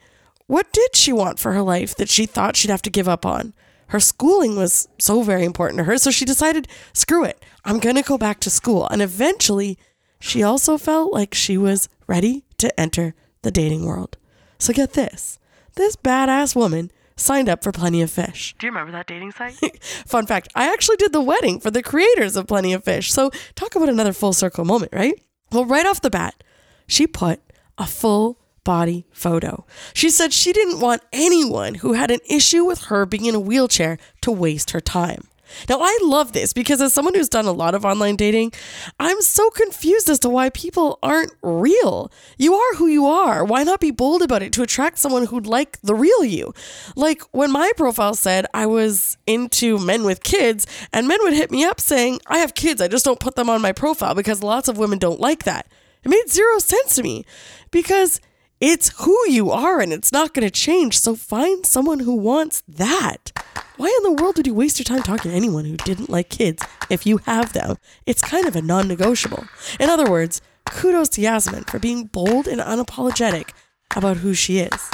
What 0.46 0.72
did 0.72 0.96
she 0.96 1.12
want 1.12 1.38
for 1.38 1.52
her 1.52 1.62
life 1.62 1.94
that 1.96 2.08
she 2.08 2.24
thought 2.24 2.56
she'd 2.56 2.70
have 2.70 2.82
to 2.82 2.90
give 2.90 3.08
up 3.08 3.26
on? 3.26 3.52
Her 3.88 4.00
schooling 4.00 4.56
was 4.56 4.88
so 4.98 5.22
very 5.22 5.44
important 5.44 5.78
to 5.78 5.84
her. 5.84 5.98
So 5.98 6.10
she 6.10 6.24
decided, 6.24 6.68
screw 6.92 7.24
it, 7.24 7.44
I'm 7.64 7.78
going 7.78 7.96
to 7.96 8.02
go 8.02 8.18
back 8.18 8.40
to 8.40 8.50
school. 8.50 8.86
And 8.88 9.02
eventually, 9.02 9.78
she 10.20 10.42
also 10.42 10.78
felt 10.78 11.12
like 11.12 11.34
she 11.34 11.56
was 11.56 11.88
ready 12.06 12.44
to 12.58 12.78
enter 12.78 13.14
the 13.42 13.50
dating 13.50 13.84
world. 13.84 14.16
So 14.58 14.72
get 14.72 14.94
this 14.94 15.38
this 15.78 15.96
badass 15.96 16.56
woman 16.56 16.90
signed 17.14 17.48
up 17.48 17.62
for 17.62 17.72
Plenty 17.72 18.02
of 18.02 18.10
Fish. 18.10 18.54
Do 18.58 18.66
you 18.66 18.72
remember 18.72 18.92
that 18.92 19.06
dating 19.06 19.32
site? 19.32 19.54
Fun 20.06 20.26
fact 20.26 20.48
I 20.54 20.72
actually 20.72 20.96
did 20.96 21.12
the 21.12 21.20
wedding 21.20 21.60
for 21.60 21.70
the 21.70 21.82
creators 21.82 22.36
of 22.36 22.46
Plenty 22.46 22.72
of 22.72 22.84
Fish. 22.84 23.12
So, 23.12 23.30
talk 23.54 23.74
about 23.74 23.88
another 23.88 24.12
full 24.12 24.32
circle 24.32 24.64
moment, 24.64 24.92
right? 24.92 25.14
Well, 25.52 25.64
right 25.64 25.86
off 25.86 26.00
the 26.00 26.10
bat, 26.10 26.42
she 26.86 27.06
put 27.06 27.40
a 27.78 27.86
full 27.86 28.37
body 28.68 29.06
photo. 29.12 29.64
She 29.94 30.10
said 30.10 30.30
she 30.30 30.52
didn't 30.52 30.78
want 30.78 31.00
anyone 31.10 31.76
who 31.76 31.94
had 31.94 32.10
an 32.10 32.20
issue 32.28 32.66
with 32.66 32.82
her 32.90 33.06
being 33.06 33.24
in 33.24 33.34
a 33.34 33.40
wheelchair 33.40 33.96
to 34.20 34.30
waste 34.30 34.72
her 34.72 34.80
time. 34.82 35.22
Now, 35.70 35.78
I 35.80 35.98
love 36.02 36.34
this 36.34 36.52
because 36.52 36.82
as 36.82 36.92
someone 36.92 37.14
who's 37.14 37.30
done 37.30 37.46
a 37.46 37.52
lot 37.52 37.74
of 37.74 37.86
online 37.86 38.16
dating, 38.16 38.52
I'm 39.00 39.22
so 39.22 39.48
confused 39.48 40.10
as 40.10 40.18
to 40.18 40.28
why 40.28 40.50
people 40.50 40.98
aren't 41.02 41.32
real. 41.40 42.12
You 42.36 42.56
are 42.56 42.74
who 42.74 42.88
you 42.88 43.06
are. 43.06 43.42
Why 43.42 43.62
not 43.62 43.80
be 43.80 43.90
bold 43.90 44.20
about 44.20 44.42
it 44.42 44.52
to 44.52 44.62
attract 44.62 44.98
someone 44.98 45.24
who'd 45.24 45.46
like 45.46 45.80
the 45.80 45.94
real 45.94 46.22
you? 46.22 46.52
Like 46.94 47.22
when 47.32 47.50
my 47.50 47.72
profile 47.74 48.16
said 48.16 48.44
I 48.52 48.66
was 48.66 49.16
into 49.26 49.78
men 49.78 50.04
with 50.04 50.22
kids, 50.22 50.66
and 50.92 51.08
men 51.08 51.20
would 51.22 51.32
hit 51.32 51.50
me 51.50 51.64
up 51.64 51.80
saying, 51.80 52.20
I 52.26 52.36
have 52.40 52.52
kids, 52.52 52.82
I 52.82 52.88
just 52.88 53.06
don't 53.06 53.18
put 53.18 53.34
them 53.34 53.48
on 53.48 53.62
my 53.62 53.72
profile 53.72 54.14
because 54.14 54.42
lots 54.42 54.68
of 54.68 54.76
women 54.76 54.98
don't 54.98 55.20
like 55.20 55.44
that. 55.44 55.66
It 56.04 56.10
made 56.10 56.28
zero 56.28 56.58
sense 56.58 56.94
to 56.96 57.02
me 57.02 57.24
because 57.70 58.20
it's 58.60 58.90
who 59.04 59.16
you 59.28 59.50
are 59.50 59.80
and 59.80 59.92
it's 59.92 60.12
not 60.12 60.34
going 60.34 60.46
to 60.46 60.50
change. 60.50 60.98
So 60.98 61.14
find 61.14 61.64
someone 61.64 62.00
who 62.00 62.14
wants 62.14 62.62
that. 62.66 63.32
Why 63.76 63.86
in 63.86 64.02
the 64.02 64.20
world 64.20 64.36
would 64.36 64.46
you 64.46 64.54
waste 64.54 64.78
your 64.78 64.84
time 64.84 65.02
talking 65.02 65.30
to 65.30 65.36
anyone 65.36 65.64
who 65.64 65.76
didn't 65.76 66.10
like 66.10 66.28
kids 66.30 66.64
if 66.90 67.06
you 67.06 67.18
have 67.18 67.52
them? 67.52 67.76
It's 68.06 68.20
kind 68.22 68.46
of 68.46 68.56
a 68.56 68.62
non 68.62 68.88
negotiable. 68.88 69.44
In 69.78 69.88
other 69.88 70.10
words, 70.10 70.40
kudos 70.66 71.08
to 71.10 71.20
Yasaman 71.20 71.70
for 71.70 71.78
being 71.78 72.06
bold 72.06 72.48
and 72.48 72.60
unapologetic 72.60 73.50
about 73.94 74.18
who 74.18 74.34
she 74.34 74.58
is. 74.58 74.90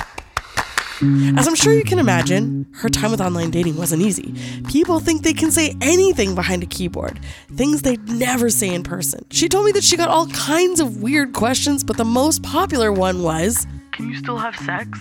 As 1.36 1.46
I'm 1.48 1.54
sure 1.56 1.72
you 1.72 1.82
can 1.84 1.98
imagine, 1.98 2.66
her 2.74 2.88
time 2.88 3.10
with 3.10 3.20
online 3.20 3.50
dating 3.50 3.76
wasn't 3.76 4.02
easy. 4.02 4.34
People 4.68 5.00
think 5.00 5.22
they 5.22 5.32
can 5.32 5.50
say 5.50 5.74
anything 5.80 6.34
behind 6.34 6.62
a 6.62 6.66
keyboard, 6.66 7.18
things 7.56 7.82
they'd 7.82 8.08
never 8.08 8.48
say 8.48 8.72
in 8.72 8.82
person. 8.84 9.24
She 9.30 9.48
told 9.48 9.66
me 9.66 9.72
that 9.72 9.82
she 9.84 9.96
got 9.96 10.08
all 10.08 10.28
kinds 10.28 10.78
of 10.80 11.02
weird 11.02 11.32
questions, 11.32 11.82
but 11.82 11.96
the 11.96 12.04
most 12.04 12.42
popular 12.42 12.92
one 12.92 13.22
was 13.22 13.66
Can 13.92 14.08
you 14.08 14.16
still 14.16 14.38
have 14.38 14.54
sex? 14.56 14.98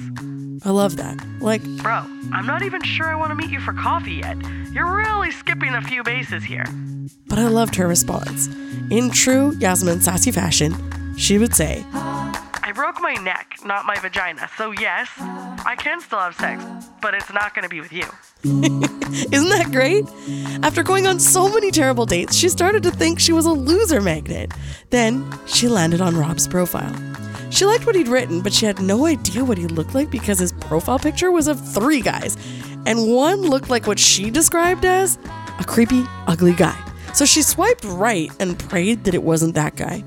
I 0.66 0.70
love 0.72 0.96
that. 0.98 1.24
Like, 1.42 1.62
Bro, 1.84 2.06
I'm 2.32 2.46
not 2.46 2.64
even 2.64 2.82
sure 2.84 3.08
I 3.08 3.16
want 3.16 3.30
to 3.32 3.36
meet 3.36 3.52
you 3.52 3.60
for 3.60 3.74
coffee 3.74 4.14
yet. 4.24 4.38
You're 4.72 4.96
really 4.96 5.32
skipping 5.32 5.74
a 5.76 5.82
few 5.82 6.02
bases 6.04 6.44
here. 6.44 6.66
but 7.28 7.38
I 7.38 7.48
loved 7.48 7.76
her 7.76 7.88
response. 7.88 8.48
In 8.90 9.12
true 9.12 9.52
Yasaman 9.54 10.02
sassy 10.02 10.32
fashion, 10.32 10.74
she 11.18 11.38
would 11.38 11.54
say, 11.54 11.84
I 12.66 12.72
broke 12.72 13.02
my 13.02 13.14
neck, 13.16 13.58
not 13.66 13.86
my 13.86 14.00
vagina, 14.00 14.50
so 14.58 14.72
yes, 14.72 15.10
I 15.20 15.76
can 15.78 16.00
still 16.00 16.20
have 16.20 16.34
sex, 16.34 16.64
but 17.02 17.14
it's 17.14 17.32
not 17.34 17.54
going 17.54 17.64
to 17.64 17.70
be 17.70 17.82
with 17.82 17.92
you. 17.92 18.06
Isn't 18.46 19.50
that 19.50 19.68
great? 19.74 20.06
After 20.64 20.82
going 20.82 21.06
on 21.06 21.20
so 21.20 21.50
many 21.50 21.72
terrible 21.72 22.06
dates, 22.06 22.38
she 22.38 22.48
started 22.48 22.82
to 22.84 22.92
think 22.92 23.20
she 23.20 23.34
was 23.34 23.46
a 23.46 23.52
loser 23.52 24.00
magnet. 24.00 24.54
Then 24.92 25.30
she 25.46 25.68
landed 25.68 26.00
on 26.00 26.16
Rob's 26.16 26.48
profile. 26.48 26.96
She 27.50 27.66
liked 27.66 27.86
what 27.86 27.96
he'd 27.96 28.08
written, 28.08 28.40
but 28.40 28.54
she 28.54 28.66
had 28.66 28.82
no 28.82 29.08
idea 29.08 29.44
what 29.44 29.58
he 29.58 29.68
looked 29.68 29.94
like 29.94 30.10
because 30.10 30.40
his 30.40 30.54
profile 30.54 31.00
picture 31.00 31.34
was 31.34 31.50
of 31.50 31.60
three 31.74 32.00
guys, 32.00 32.38
and 32.86 33.14
one 33.14 33.42
looked 33.42 33.70
like 33.70 33.88
what 33.88 34.00
she 34.00 34.32
described 34.32 34.86
as 34.86 35.20
a 35.60 35.66
creepy, 35.66 36.06
ugly 36.28 36.54
guy. 36.54 36.80
So 37.14 37.26
she 37.26 37.42
swiped 37.42 37.84
right 37.84 38.32
and 38.40 38.58
prayed 38.58 39.04
that 39.04 39.14
it 39.14 39.24
wasn't 39.24 39.54
that 39.56 39.76
guy. 39.76 40.06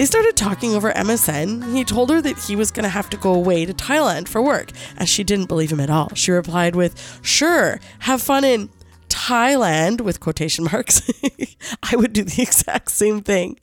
They 0.00 0.06
started 0.06 0.34
talking 0.34 0.74
over 0.74 0.94
MSN. 0.94 1.74
He 1.76 1.84
told 1.84 2.08
her 2.08 2.22
that 2.22 2.38
he 2.38 2.56
was 2.56 2.70
going 2.70 2.84
to 2.84 2.88
have 2.88 3.10
to 3.10 3.18
go 3.18 3.34
away 3.34 3.66
to 3.66 3.74
Thailand 3.74 4.28
for 4.28 4.40
work, 4.40 4.72
and 4.96 5.06
she 5.06 5.22
didn't 5.22 5.48
believe 5.48 5.70
him 5.70 5.78
at 5.78 5.90
all. 5.90 6.10
She 6.14 6.30
replied 6.30 6.74
with, 6.74 7.20
Sure, 7.20 7.78
have 7.98 8.22
fun 8.22 8.42
in 8.42 8.70
Thailand, 9.10 10.00
with 10.00 10.18
quotation 10.18 10.64
marks. 10.72 11.02
I 11.82 11.96
would 11.96 12.14
do 12.14 12.24
the 12.24 12.40
exact 12.40 12.92
same 12.92 13.20
thing. 13.20 13.60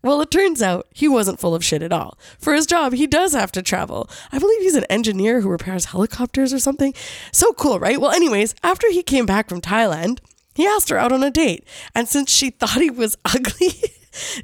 Well, 0.00 0.22
it 0.22 0.30
turns 0.30 0.62
out 0.62 0.86
he 0.94 1.08
wasn't 1.08 1.40
full 1.40 1.54
of 1.54 1.62
shit 1.62 1.82
at 1.82 1.92
all. 1.92 2.16
For 2.38 2.54
his 2.54 2.64
job, 2.64 2.94
he 2.94 3.06
does 3.06 3.34
have 3.34 3.52
to 3.52 3.60
travel. 3.60 4.08
I 4.32 4.38
believe 4.38 4.62
he's 4.62 4.76
an 4.76 4.84
engineer 4.84 5.42
who 5.42 5.50
repairs 5.50 5.84
helicopters 5.84 6.54
or 6.54 6.58
something. 6.58 6.94
So 7.32 7.52
cool, 7.52 7.78
right? 7.78 8.00
Well, 8.00 8.12
anyways, 8.12 8.54
after 8.62 8.90
he 8.90 9.02
came 9.02 9.26
back 9.26 9.50
from 9.50 9.60
Thailand, 9.60 10.20
he 10.54 10.66
asked 10.66 10.88
her 10.88 10.96
out 10.96 11.12
on 11.12 11.22
a 11.22 11.30
date. 11.30 11.68
And 11.94 12.08
since 12.08 12.30
she 12.30 12.48
thought 12.58 12.80
he 12.80 12.88
was 12.88 13.18
ugly, 13.26 13.74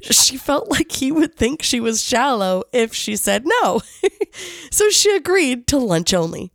she 0.01 0.37
felt 0.37 0.69
like 0.69 0.91
he 0.91 1.11
would 1.11 1.35
think 1.35 1.61
she 1.61 1.79
was 1.79 2.03
shallow 2.03 2.63
if 2.71 2.93
she 2.93 3.15
said 3.15 3.43
no. 3.45 3.81
so 4.71 4.89
she 4.89 5.15
agreed 5.15 5.67
to 5.67 5.77
lunch 5.77 6.13
only. 6.13 6.51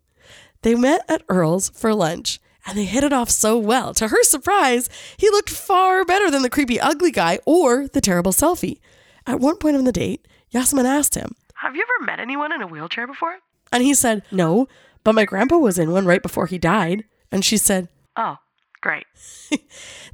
They 0.61 0.75
met 0.75 1.01
at 1.07 1.23
Earl's 1.29 1.69
for 1.69 1.93
lunch 1.93 2.39
and 2.65 2.77
they 2.77 2.85
hit 2.85 3.03
it 3.03 3.13
off 3.13 3.29
so 3.29 3.57
well. 3.57 3.93
To 3.95 4.09
her 4.09 4.23
surprise, 4.23 4.89
he 5.17 5.29
looked 5.29 5.49
far 5.49 6.03
better 6.05 6.29
than 6.29 6.41
the 6.41 6.49
creepy 6.49 6.79
ugly 6.79 7.11
guy 7.11 7.39
or 7.45 7.87
the 7.87 8.01
terrible 8.01 8.31
selfie. 8.31 8.79
At 9.25 9.39
one 9.39 9.57
point 9.57 9.75
in 9.77 9.85
the 9.85 9.91
date, 9.91 10.27
Yasaman 10.53 10.85
asked 10.85 11.15
him, 11.15 11.35
Have 11.55 11.75
you 11.75 11.83
ever 11.83 12.05
met 12.05 12.19
anyone 12.19 12.51
in 12.51 12.61
a 12.61 12.67
wheelchair 12.67 13.07
before? 13.07 13.37
and 13.71 13.83
he 13.83 13.93
said, 13.93 14.23
No, 14.31 14.67
but 15.03 15.13
my 15.15 15.25
grandpa 15.25 15.57
was 15.57 15.77
in 15.79 15.91
one 15.91 16.05
right 16.05 16.21
before 16.21 16.47
he 16.47 16.57
died. 16.57 17.03
And 17.31 17.45
she 17.45 17.55
said, 17.57 17.87
Oh, 18.15 18.37
great. 18.81 19.05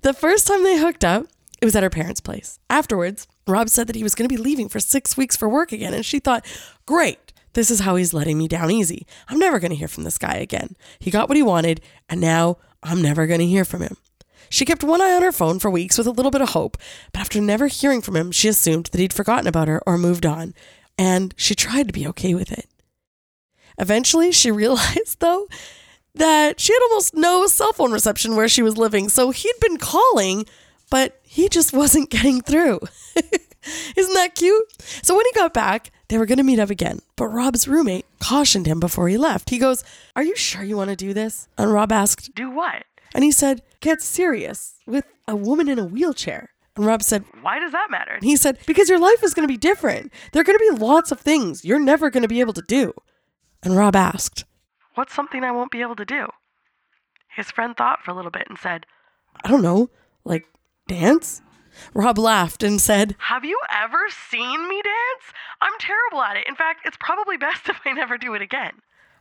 The 0.02 0.14
first 0.14 0.46
time 0.46 0.64
they 0.64 0.78
hooked 0.78 1.04
up, 1.04 1.26
it 1.62 1.66
was 1.66 1.76
at 1.76 1.84
her 1.84 1.90
parents' 1.90 2.22
place. 2.22 2.60
Afterwards, 2.70 3.28
Rob 3.48 3.70
said 3.70 3.88
that 3.88 3.96
he 3.96 4.04
was 4.04 4.16
going 4.16 4.28
to 4.28 4.36
be 4.36 4.42
leaving 4.42 4.70
for 4.70 4.80
six 4.80 5.16
weeks 5.16 5.36
for 5.36 5.48
work 5.48 5.72
again, 5.72 5.94
and 5.94 6.06
she 6.06 6.20
thought, 6.20 6.46
great, 6.86 7.34
this 7.54 7.72
is 7.72 7.82
how 7.82 7.96
he's 7.96 8.14
letting 8.14 8.38
me 8.38 8.48
down 8.48 8.72
easy. 8.72 9.08
I'm 9.30 9.40
never 9.40 9.60
going 9.60 9.72
to 9.72 9.78
hear 9.78 9.88
from 9.88 10.04
this 10.04 10.18
guy 10.18 10.36
again. 10.36 10.76
He 11.00 11.12
got 11.12 11.30
what 11.30 11.38
he 11.38 11.44
wanted, 11.44 11.82
and 12.10 12.20
now 12.20 12.58
I'm 12.84 13.02
never 13.02 13.28
going 13.28 13.40
to 13.40 13.46
hear 13.46 13.66
from 13.66 13.82
him. 13.82 13.98
She 14.50 14.66
kept 14.66 14.84
one 14.84 15.02
eye 15.02 15.14
on 15.14 15.22
her 15.22 15.32
phone 15.32 15.60
for 15.60 15.72
weeks 15.72 15.98
with 15.98 16.08
a 16.08 16.12
little 16.12 16.32
bit 16.32 16.42
of 16.42 16.50
hope, 16.50 16.78
but 17.12 17.22
after 17.22 17.42
never 17.42 17.68
hearing 17.68 18.02
from 18.02 18.16
him, 18.16 18.32
she 18.32 18.48
assumed 18.48 18.88
that 18.88 19.02
he'd 19.02 19.14
forgotten 19.14 19.48
about 19.48 19.68
her 19.68 19.82
or 19.88 19.98
moved 19.98 20.26
on, 20.26 20.54
and 20.98 21.34
she 21.38 21.56
tried 21.56 21.88
to 21.88 21.94
be 21.94 22.08
okay 22.08 22.34
with 22.34 22.52
it. 22.52 22.68
Eventually, 23.78 24.32
she 24.32 24.52
realized, 24.52 25.20
though, 25.20 25.48
that 26.14 26.60
she 26.60 26.74
had 26.74 26.84
almost 26.84 27.14
no 27.14 27.48
cell 27.48 27.74
phone 27.74 27.92
reception 27.92 28.36
where 28.36 28.48
she 28.48 28.62
was 28.62 28.78
living, 28.78 29.10
so 29.10 29.32
he'd 29.32 29.60
been 29.62 29.78
calling, 29.78 30.46
but 30.90 31.20
he 31.24 31.50
just 31.50 31.74
wasn't 31.74 32.10
getting 32.18 32.42
through. 32.42 32.80
Isn't 33.96 34.14
that 34.14 34.36
cute? 34.36 34.64
So 35.04 35.16
when 35.16 35.26
he 35.26 35.32
got 35.34 35.54
back, 35.54 35.92
they 36.08 36.18
were 36.20 36.28
going 36.28 36.38
to 36.38 36.44
meet 36.44 36.60
up 36.60 36.70
again, 36.70 37.00
but 37.16 37.28
Rob's 37.28 37.68
roommate 37.68 38.06
cautioned 38.20 38.68
him 38.68 38.80
before 38.80 39.08
he 39.10 39.18
left. 39.18 39.50
He 39.50 39.58
goes, 39.58 39.84
Are 40.16 40.24
you 40.24 40.36
sure 40.36 40.64
you 40.64 40.78
want 40.78 40.92
to 40.92 40.96
do 40.96 41.14
this? 41.14 41.48
And 41.58 41.74
Rob 41.74 41.92
asked, 41.92 42.36
Do 42.36 42.52
what? 42.52 42.84
and 43.16 43.24
he 43.24 43.32
said, 43.32 43.62
Get 43.80 44.02
serious 44.02 44.76
with 44.86 45.06
a 45.28 45.36
woman 45.36 45.68
in 45.68 45.80
a 45.80 45.86
wheelchair. 45.86 46.50
And 46.76 46.86
Rob 46.86 47.02
said, 47.02 47.24
Why 47.42 47.58
does 47.58 47.72
that 47.72 47.88
matter? 47.90 48.14
and 48.14 48.24
he 48.24 48.36
said, 48.36 48.60
Because 48.68 48.88
your 48.88 49.00
life 49.00 49.24
is 49.24 49.34
going 49.34 49.48
to 49.48 49.52
be 49.52 49.58
different. 49.58 50.14
There 50.32 50.42
are 50.42 50.46
going 50.46 50.60
to 50.60 50.72
be 50.72 50.78
lots 50.78 51.12
of 51.12 51.20
things 51.20 51.66
you're 51.66 51.80
never 51.80 52.12
going 52.12 52.22
to 52.24 52.30
be 52.30 52.42
able 52.42 52.54
to 52.54 52.62
do. 52.68 52.94
And 53.64 53.76
Rob 53.76 53.96
asked, 53.96 54.44
What's 54.94 55.16
something 55.16 55.44
I 55.44 55.52
won't 55.52 55.72
be 55.72 55.82
able 55.82 55.96
to 55.96 56.06
do? 56.06 56.28
His 57.36 57.50
friend 57.50 57.76
thought 57.76 58.04
for 58.04 58.12
a 58.12 58.14
little 58.14 58.32
bit 58.32 58.46
and 58.48 58.60
said, 58.60 58.86
I 59.44 59.50
don't 59.50 59.64
know, 59.64 59.90
like 60.24 60.46
dance? 60.88 61.42
Rob 61.94 62.18
laughed 62.18 62.64
and 62.64 62.80
said, 62.80 63.16
Have 63.20 63.44
you 63.44 63.60
ever 63.72 64.00
seen 64.30 64.68
me 64.68 64.82
dance? 64.82 65.34
I'm 65.62 65.74
terrible 65.80 66.22
at 66.22 66.38
it. 66.38 66.48
In 66.48 66.56
fact, 66.56 66.86
it's 66.86 66.98
probably 67.00 67.38
best 67.38 67.68
if 67.70 67.80
I 67.86 67.92
never 67.92 68.18
do 68.18 68.34
it 68.34 68.42
again. 68.42 68.74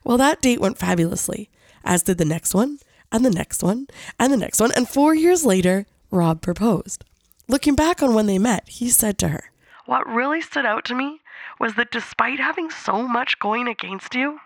Well, 0.05 0.19
that 0.19 0.43
date 0.43 0.61
went 0.61 0.79
fabulously, 0.79 1.51
as 1.85 2.03
did 2.03 2.19
the 2.19 2.25
next 2.25 2.55
one, 2.55 2.79
and 3.11 3.25
the 3.25 3.31
next 3.31 3.63
one, 3.63 3.87
and 4.19 4.33
the 4.33 4.37
next 4.37 4.61
one. 4.61 4.73
And 4.73 4.89
four 4.89 5.15
years 5.15 5.45
later, 5.45 5.87
Rob 6.11 6.43
proposed. 6.43 7.05
Looking 7.49 7.75
back 7.75 8.03
on 8.03 8.15
when 8.15 8.27
they 8.27 8.39
met, 8.39 8.69
he 8.69 8.89
said 8.89 9.19
to 9.19 9.29
her, 9.29 9.51
What 9.87 10.07
really 10.07 10.41
stood 10.41 10.67
out 10.67 10.85
to 10.87 10.95
me 10.95 11.21
was 11.61 11.75
that 11.75 11.91
despite 11.91 12.41
having 12.41 12.71
so 12.71 13.07
much 13.07 13.39
going 13.39 13.69
against 13.69 14.15
you, 14.15 14.41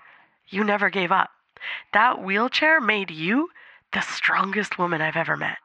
you 0.48 0.64
never 0.64 0.90
gave 0.90 1.12
up. 1.12 1.31
That 1.92 2.22
wheelchair 2.22 2.81
made 2.81 3.11
you 3.11 3.50
the 3.92 4.00
strongest 4.00 4.78
woman 4.78 5.00
I've 5.00 5.16
ever 5.16 5.37
met. 5.37 5.59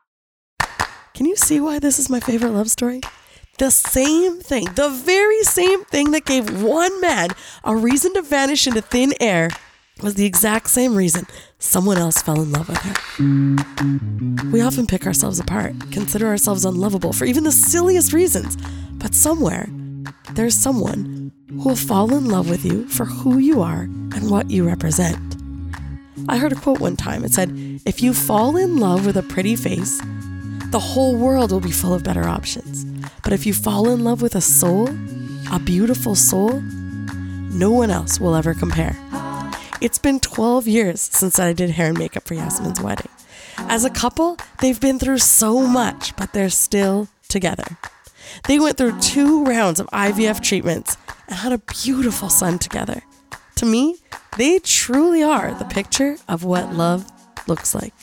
Can 1.13 1.28
you 1.28 1.36
see 1.36 1.60
why 1.60 1.78
this 1.78 1.99
is 1.99 2.10
my 2.10 2.19
favorite 2.19 2.54
love 2.54 2.71
story? 2.71 2.99
The 3.60 3.69
same 3.69 4.39
thing, 4.39 4.65
the 4.73 4.89
very 4.89 5.43
same 5.43 5.86
thing 5.86 6.10
that 6.10 6.26
gave 6.26 6.63
one 6.63 6.99
man 7.02 7.30
a 7.63 7.76
reason 7.76 8.15
to 8.15 8.23
vanish 8.23 8.65
into 8.65 8.82
thin 8.82 9.13
air 9.19 9.52
was 10.02 10.15
the 10.15 10.26
exact 10.26 10.71
same 10.71 10.95
reason 10.95 11.28
someone 11.60 11.99
else 11.99 12.19
fell 12.19 12.41
in 12.41 12.52
love 12.52 12.67
with 12.67 12.80
her. 12.80 14.52
We 14.52 14.62
often 14.62 14.88
pick 14.88 15.06
ourselves 15.06 15.39
apart, 15.39 15.76
consider 15.91 16.26
ourselves 16.26 16.65
unlovable 16.65 17.13
for 17.13 17.26
even 17.26 17.43
the 17.43 17.52
silliest 17.52 18.12
reasons, 18.12 18.58
but 18.93 19.13
somewhere 19.13 19.67
there's 20.32 20.56
someone 20.56 21.32
who 21.47 21.69
will 21.69 21.76
fall 21.76 22.12
in 22.15 22.26
love 22.26 22.49
with 22.49 22.65
you 22.65 22.88
for 22.88 23.06
who 23.06 23.38
you 23.38 23.62
are 23.62 23.84
and 23.84 24.32
what 24.32 24.49
you 24.49 24.65
represent. 24.65 25.19
I 26.28 26.38
heard 26.38 26.54
a 26.54 26.56
quote 26.56 26.80
one 26.80 26.95
time. 26.95 27.23
It 27.23 27.34
said, 27.34 27.52
If 27.86 28.02
you 28.02 28.15
fall 28.15 28.58
in 28.58 28.78
love 28.78 29.06
with 29.06 29.17
a 29.17 29.23
pretty 29.23 29.56
face, 29.56 30.02
the 30.74 30.80
whole 30.80 31.16
world 31.16 31.52
will 31.52 31.60
be 31.60 31.70
full 31.70 31.94
of 31.94 32.04
better 32.04 32.28
options. 32.28 32.84
But 33.22 33.32
if 33.32 33.46
you 33.46 33.54
fall 33.54 33.90
in 33.90 34.04
love 34.04 34.24
with 34.24 34.34
a 34.34 34.42
soul, 34.42 34.90
a 35.52 35.60
beautiful 35.60 36.16
soul, 36.16 36.62
no 36.62 37.70
one 37.70 37.92
else 37.92 38.20
will 38.20 38.34
ever 38.34 38.56
compare. 38.56 38.98
It's 39.82 40.00
been 40.00 40.20
12 40.20 40.68
years 40.68 41.00
since 41.00 41.38
I 41.38 41.54
did 41.54 41.70
hair 41.70 41.90
and 41.90 41.98
makeup 42.00 42.24
for 42.24 42.34
Yasaman's 42.34 42.82
wedding. 42.82 43.10
As 43.60 43.86
a 43.86 43.92
couple, 43.92 44.36
they've 44.62 44.80
been 44.82 44.98
through 44.98 45.20
so 45.20 45.60
much, 45.68 46.16
but 46.16 46.34
they're 46.34 46.50
still 46.50 47.08
together. 47.30 47.78
They 48.48 48.58
went 48.58 48.78
through 48.78 49.00
two 49.00 49.44
rounds 49.44 49.80
of 49.80 49.86
IVF 49.92 50.42
treatments 50.42 50.98
and 51.28 51.36
had 51.36 51.54
a 51.54 51.60
beautiful 51.84 52.30
son 52.30 52.58
together. 52.58 53.04
To 53.58 53.68
me, 53.68 53.98
they 54.40 54.58
truly 54.58 55.22
are 55.22 55.54
the 55.54 55.66
picture 55.66 56.18
of 56.28 56.44
what 56.44 56.74
love 56.74 57.06
looks 57.48 57.76
like. 57.76 57.94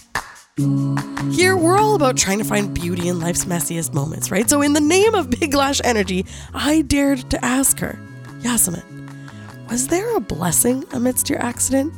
Here, 1.31 1.57
we're 1.57 1.79
all 1.79 1.95
about 1.95 2.17
trying 2.17 2.39
to 2.39 2.45
find 2.45 2.75
beauty 2.75 3.09
in 3.09 3.21
life's 3.21 3.45
messiest 3.45 3.95
moments, 3.95 4.31
right? 4.31 4.49
So, 4.49 4.63
in 4.63 4.75
the 4.75 4.81
name 4.81 5.15
of 5.15 5.31
Big 5.31 5.55
Lash 5.55 5.81
Energy, 5.85 6.27
I 6.53 6.83
dared 6.83 7.31
to 7.31 7.45
ask 7.45 7.79
her, 7.79 7.99
Yasaman, 8.41 9.71
was 9.71 9.89
there 9.89 10.17
a 10.17 10.21
blessing 10.21 10.85
amidst 10.93 11.31
your 11.31 11.41
accident? 11.41 11.95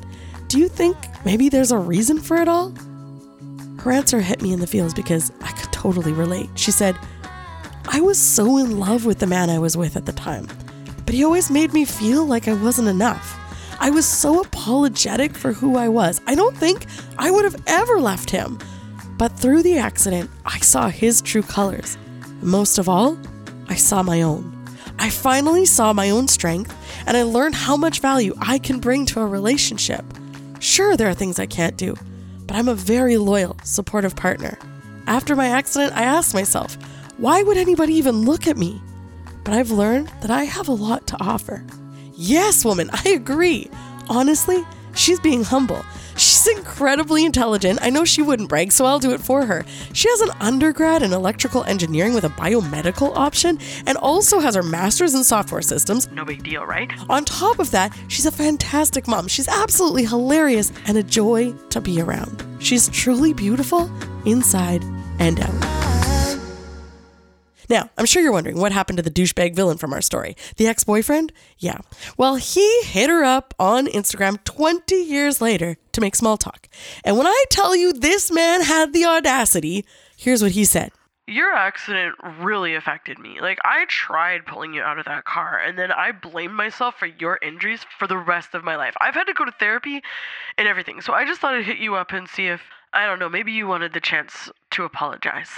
Do 0.49 0.59
you 0.59 0.69
think 0.69 0.97
maybe 1.25 1.49
there's 1.49 1.73
a 1.73 1.79
reason 1.79 2.21
for 2.21 2.37
it 2.37 2.49
all? 2.49 2.73
Her 3.81 3.91
answer 3.91 4.21
hit 4.21 4.43
me 4.43 4.53
in 4.53 4.61
the 4.61 4.67
feels 4.67 4.95
because 4.95 5.33
I 5.41 5.51
could 5.53 5.73
totally 5.73 6.13
relate. 6.13 6.51
She 6.55 6.71
said, 6.71 6.97
I 7.89 8.01
was 8.01 8.19
so 8.19 8.59
in 8.59 8.79
love 8.79 9.07
with 9.07 9.19
the 9.19 9.27
man 9.27 9.51
I 9.51 9.59
was 9.59 9.77
with 9.77 9.97
at 9.97 10.07
the 10.07 10.13
time, 10.13 10.47
but 11.05 11.15
he 11.15 11.25
always 11.25 11.51
made 11.51 11.73
me 11.73 11.85
feel 11.85 12.25
like 12.25 12.47
I 12.47 12.55
wasn't 12.55 12.89
enough. 12.89 13.32
I 13.83 13.91
was 13.91 14.07
so 14.07 14.41
apologetic 14.41 15.35
for 15.35 15.53
who 15.53 15.77
I 15.77 15.89
was. 15.89 16.21
I 16.29 16.37
don't 16.37 16.57
think 16.57 16.87
I 17.19 17.33
would 17.33 17.45
have 17.45 17.61
ever 17.67 17.99
left 17.99 18.31
him. 18.31 18.61
But 19.19 19.33
through 19.33 19.65
the 19.65 19.77
accident, 19.77 20.31
I 20.47 20.61
saw 20.61 20.89
his 20.89 21.21
true 21.21 21.43
colors. 21.43 21.99
Most 22.43 22.79
of 22.79 22.89
all, 22.89 23.19
I 23.69 23.75
saw 23.75 24.05
my 24.05 24.23
own. 24.23 24.65
I 25.01 25.11
finally 25.11 25.65
saw 25.65 25.93
my 25.93 26.11
own 26.11 26.29
strength 26.29 26.73
and 27.09 27.17
I 27.17 27.25
learned 27.25 27.57
how 27.57 27.77
much 27.77 27.99
value 27.99 28.37
I 28.41 28.61
can 28.61 28.79
bring 28.79 29.05
to 29.07 29.21
a 29.21 29.27
relationship. 29.27 30.05
Sure, 30.61 30.97
there 30.97 31.09
are 31.09 31.15
things 31.15 31.41
I 31.41 31.47
can't 31.47 31.77
do, 31.77 31.97
but 32.47 32.55
I'm 32.55 32.69
a 32.69 32.77
very 32.77 33.17
loyal, 33.17 33.57
supportive 33.65 34.15
partner. 34.15 34.61
After 35.09 35.35
my 35.35 35.49
accident, 35.49 35.93
I 35.97 36.05
asked 36.05 36.35
myself, 36.35 36.79
why 37.19 37.43
would 37.43 37.57
anybody 37.57 37.95
even 37.95 38.27
look 38.27 38.47
at 38.47 38.57
me? 38.57 38.81
But 39.43 39.55
I've 39.55 39.73
learned 39.73 40.07
that 40.21 40.31
I 40.31 40.45
have 40.45 40.69
a 40.69 40.73
lot 40.73 41.09
to 41.09 41.21
offer. 41.21 41.65
Yes, 42.25 42.65
woman, 42.65 42.89
I 42.93 43.09
agree. 43.09 43.69
Honestly, 44.09 44.65
she's 44.95 45.19
being 45.19 45.43
humble. 45.43 45.85
She's 46.17 46.47
incredibly 46.47 47.25
intelligent. 47.25 47.81
I 47.83 47.91
know 47.91 48.05
she 48.05 48.23
wouldn't 48.23 48.49
brag, 48.49 48.71
so 48.71 48.85
I'll 48.85 49.01
do 49.01 49.11
it 49.11 49.21
for 49.21 49.45
her. 49.45 49.65
She 49.93 50.09
has 50.09 50.21
an 50.21 50.31
undergrad 50.41 51.03
in 51.03 51.13
electrical 51.13 51.65
engineering 51.65 52.15
with 52.15 52.23
a 52.23 52.29
biomedical 52.29 53.13
option 53.17 53.59
and 53.89 53.99
also 53.99 54.39
has 54.39 54.55
her 54.55 54.63
master's 54.63 55.15
in 55.15 55.25
software 55.25 55.63
systems. 55.63 56.09
No 56.13 56.25
big 56.25 56.45
deal, 56.45 56.65
right? 56.65 56.89
On 57.11 57.25
top 57.25 57.59
of 57.59 57.73
that, 57.73 57.93
she's 58.07 58.27
a 58.27 58.31
fantastic 58.31 59.09
mom. 59.09 59.27
She's 59.27 59.49
absolutely 59.49 60.05
hilarious 60.05 60.71
and 60.87 60.97
a 60.97 61.03
joy 61.03 61.53
to 61.71 61.81
be 61.81 62.01
around. 62.01 62.47
She's 62.61 62.89
truly 62.91 63.33
beautiful 63.33 63.91
inside 64.25 64.85
and 65.19 65.41
out. 65.41 65.72
Now, 67.73 67.89
I'm 67.97 68.05
sure 68.05 68.23
you're 68.23 68.33
wondering 68.33 68.59
what 68.59 68.71
happened 68.71 68.99
to 68.99 69.03
the 69.03 69.11
douchebag 69.11 69.57
villain 69.57 69.79
from 69.79 69.95
our 69.95 70.03
story. 70.03 70.37
The 70.59 70.67
ex 70.67 70.85
boyfriend? 70.85 71.33
Yeah. 71.57 71.79
Well, 72.19 72.35
he 72.35 72.83
hit 72.83 73.09
her 73.09 73.25
up 73.25 73.55
on 73.59 73.87
Instagram 73.87 74.45
20 74.45 74.95
years 74.95 75.41
later 75.41 75.79
to 75.93 76.01
make 76.03 76.15
small 76.15 76.37
talk. 76.37 76.69
And 77.03 77.17
when 77.17 77.27
I 77.27 77.45
tell 77.49 77.75
you 77.75 77.95
this 77.95 78.31
man 78.31 78.61
had 78.61 78.93
the 78.93 79.07
audacity, 79.07 79.87
here's 80.19 80.43
what 80.43 80.51
he 80.51 80.67
said. 80.67 80.93
Your 81.27 81.55
accident 81.55 82.17
really 82.41 82.75
affected 82.75 83.19
me. 83.19 83.41
Like, 83.41 83.59
I 83.65 83.87
tried 83.87 84.45
pulling 84.45 84.75
you 84.75 84.83
out 84.83 84.99
of 84.99 85.07
that 85.07 85.25
car, 85.25 85.59
and 85.59 85.79
then 85.79 85.91
I 85.91 86.13
blamed 86.13 86.53
myself 86.53 86.97
for 86.99 87.07
your 87.07 87.39
injuries 87.41 87.87
for 87.99 88.07
the 88.07 88.19
rest 88.19 88.55
of 88.55 88.65
my 88.65 88.77
life. 88.77 88.95
I've 89.01 89.15
had 89.15 89.29
to 89.29 89.33
go 89.33 89.47
to 89.47 89.53
therapy 89.53 90.03
and 90.59 90.69
everything, 90.69 91.01
so 91.01 91.15
I 91.15 91.25
just 91.25 91.41
thought 91.41 91.55
I'd 91.55 91.65
hit 91.65 91.79
you 91.79 91.95
up 91.95 92.13
and 92.13 92.29
see 92.29 92.49
if, 92.49 92.61
I 92.93 93.07
don't 93.07 93.19
know, 93.19 93.31
maybe 93.31 93.53
you 93.53 93.67
wanted 93.67 93.95
the 93.95 94.01
chance 94.01 94.51
to 94.73 94.85
apologize. 94.85 95.49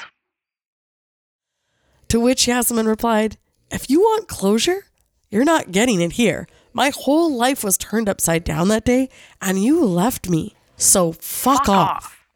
To 2.14 2.20
which 2.20 2.46
Yasaman 2.46 2.87
replied, 2.87 3.38
If 3.72 3.90
you 3.90 3.98
want 3.98 4.29
closure, 4.29 4.87
you're 5.31 5.42
not 5.42 5.72
getting 5.72 6.00
it 6.00 6.12
here. 6.12 6.46
My 6.72 6.90
whole 6.90 7.35
life 7.35 7.64
was 7.64 7.77
turned 7.77 8.09
upside 8.09 8.44
down 8.44 8.68
that 8.68 8.85
day, 8.85 9.09
and 9.42 9.61
you 9.61 9.85
left 9.85 10.31
me. 10.31 10.55
So 10.77 11.11
fuck, 11.11 11.64
Fuck 11.64 11.68
off. 11.70 12.05
off. 12.05 12.27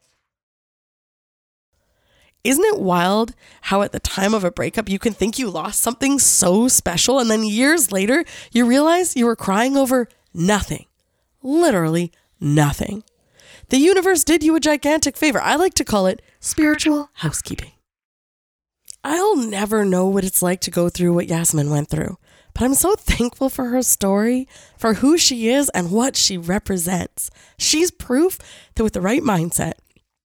Isn't 2.43 2.65
it 2.65 2.81
wild 2.81 3.35
how 3.61 3.81
at 3.81 3.93
the 3.93 4.01
time 4.01 4.33
of 4.33 4.43
a 4.43 4.51
breakup 4.51 4.89
you 4.89 4.99
can 4.99 5.13
think 5.13 5.39
you 5.39 5.49
lost 5.49 5.81
something 5.81 6.19
so 6.19 6.67
special 6.67 7.17
and 7.17 7.31
then 7.31 7.45
years 7.45 7.89
later 7.89 8.25
you 8.51 8.65
realize 8.65 9.15
you 9.15 9.25
were 9.25 9.37
crying 9.37 9.77
over 9.77 10.09
nothing? 10.33 10.87
Literally 11.41 12.11
nothing. 12.37 13.05
The 13.69 13.77
universe 13.77 14.25
did 14.25 14.43
you 14.43 14.57
a 14.57 14.59
gigantic 14.59 15.15
favor. 15.15 15.39
I 15.39 15.55
like 15.55 15.75
to 15.75 15.85
call 15.85 16.05
it 16.05 16.21
spiritual 16.41 17.11
housekeeping. 17.13 17.71
I'll 19.03 19.37
never 19.37 19.85
know 19.85 20.07
what 20.07 20.25
it's 20.25 20.41
like 20.41 20.59
to 20.61 20.71
go 20.71 20.89
through 20.89 21.13
what 21.13 21.27
Yasaman 21.27 21.71
went 21.71 21.89
through, 21.89 22.17
but 22.53 22.63
I'm 22.63 22.73
so 22.73 22.95
thankful 22.95 23.49
for 23.49 23.65
her 23.65 23.81
story, 23.81 24.47
for 24.77 24.95
who 24.95 25.17
she 25.17 25.49
is, 25.49 25.69
and 25.69 25.91
what 25.91 26.17
she 26.17 26.37
represents. 26.37 27.29
She's 27.57 27.91
proof 27.91 28.37
that 28.75 28.83
with 28.83 28.93
the 28.93 29.01
right 29.01 29.21
mindset, 29.21 29.73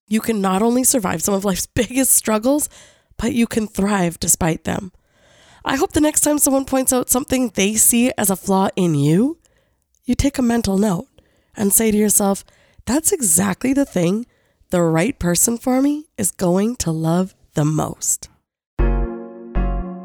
you 0.09 0.21
can 0.21 0.41
not 0.41 0.61
only 0.61 0.83
survive 0.83 1.23
some 1.23 1.35
of 1.35 1.45
life's 1.45 1.67
biggest 1.75 2.13
struggles, 2.13 2.69
but 3.17 3.33
you 3.33 3.47
can 3.47 3.69
thrive 3.69 4.19
despite 4.19 4.65
them. 4.65 4.93
I 5.65 5.77
hope 5.77 5.93
the 5.93 6.01
next 6.01 6.23
time 6.23 6.39
someone 6.39 6.65
points 6.65 6.93
out 6.93 7.09
something 7.09 7.51
they 7.51 7.75
see 7.75 8.13
as 8.19 8.29
a 8.29 8.37
flaw 8.37 8.69
in 8.77 8.95
you, 8.95 9.39
you 10.05 10.15
take 10.15 10.37
a 10.37 10.43
mental 10.43 10.77
note 10.77 11.07
and 11.57 11.73
say 11.73 11.91
to 11.91 11.97
yourself, 11.97 12.45
that's 12.87 13.13
exactly 13.13 13.73
the 13.73 13.87
thing 13.87 14.27
the 14.71 14.83
right 14.83 15.19
person 15.19 15.57
for 15.57 15.81
me 15.81 16.07
is 16.19 16.33
going 16.33 16.77
to 16.77 16.91
love 16.91 17.35
the 17.55 17.65
most. 17.65 18.29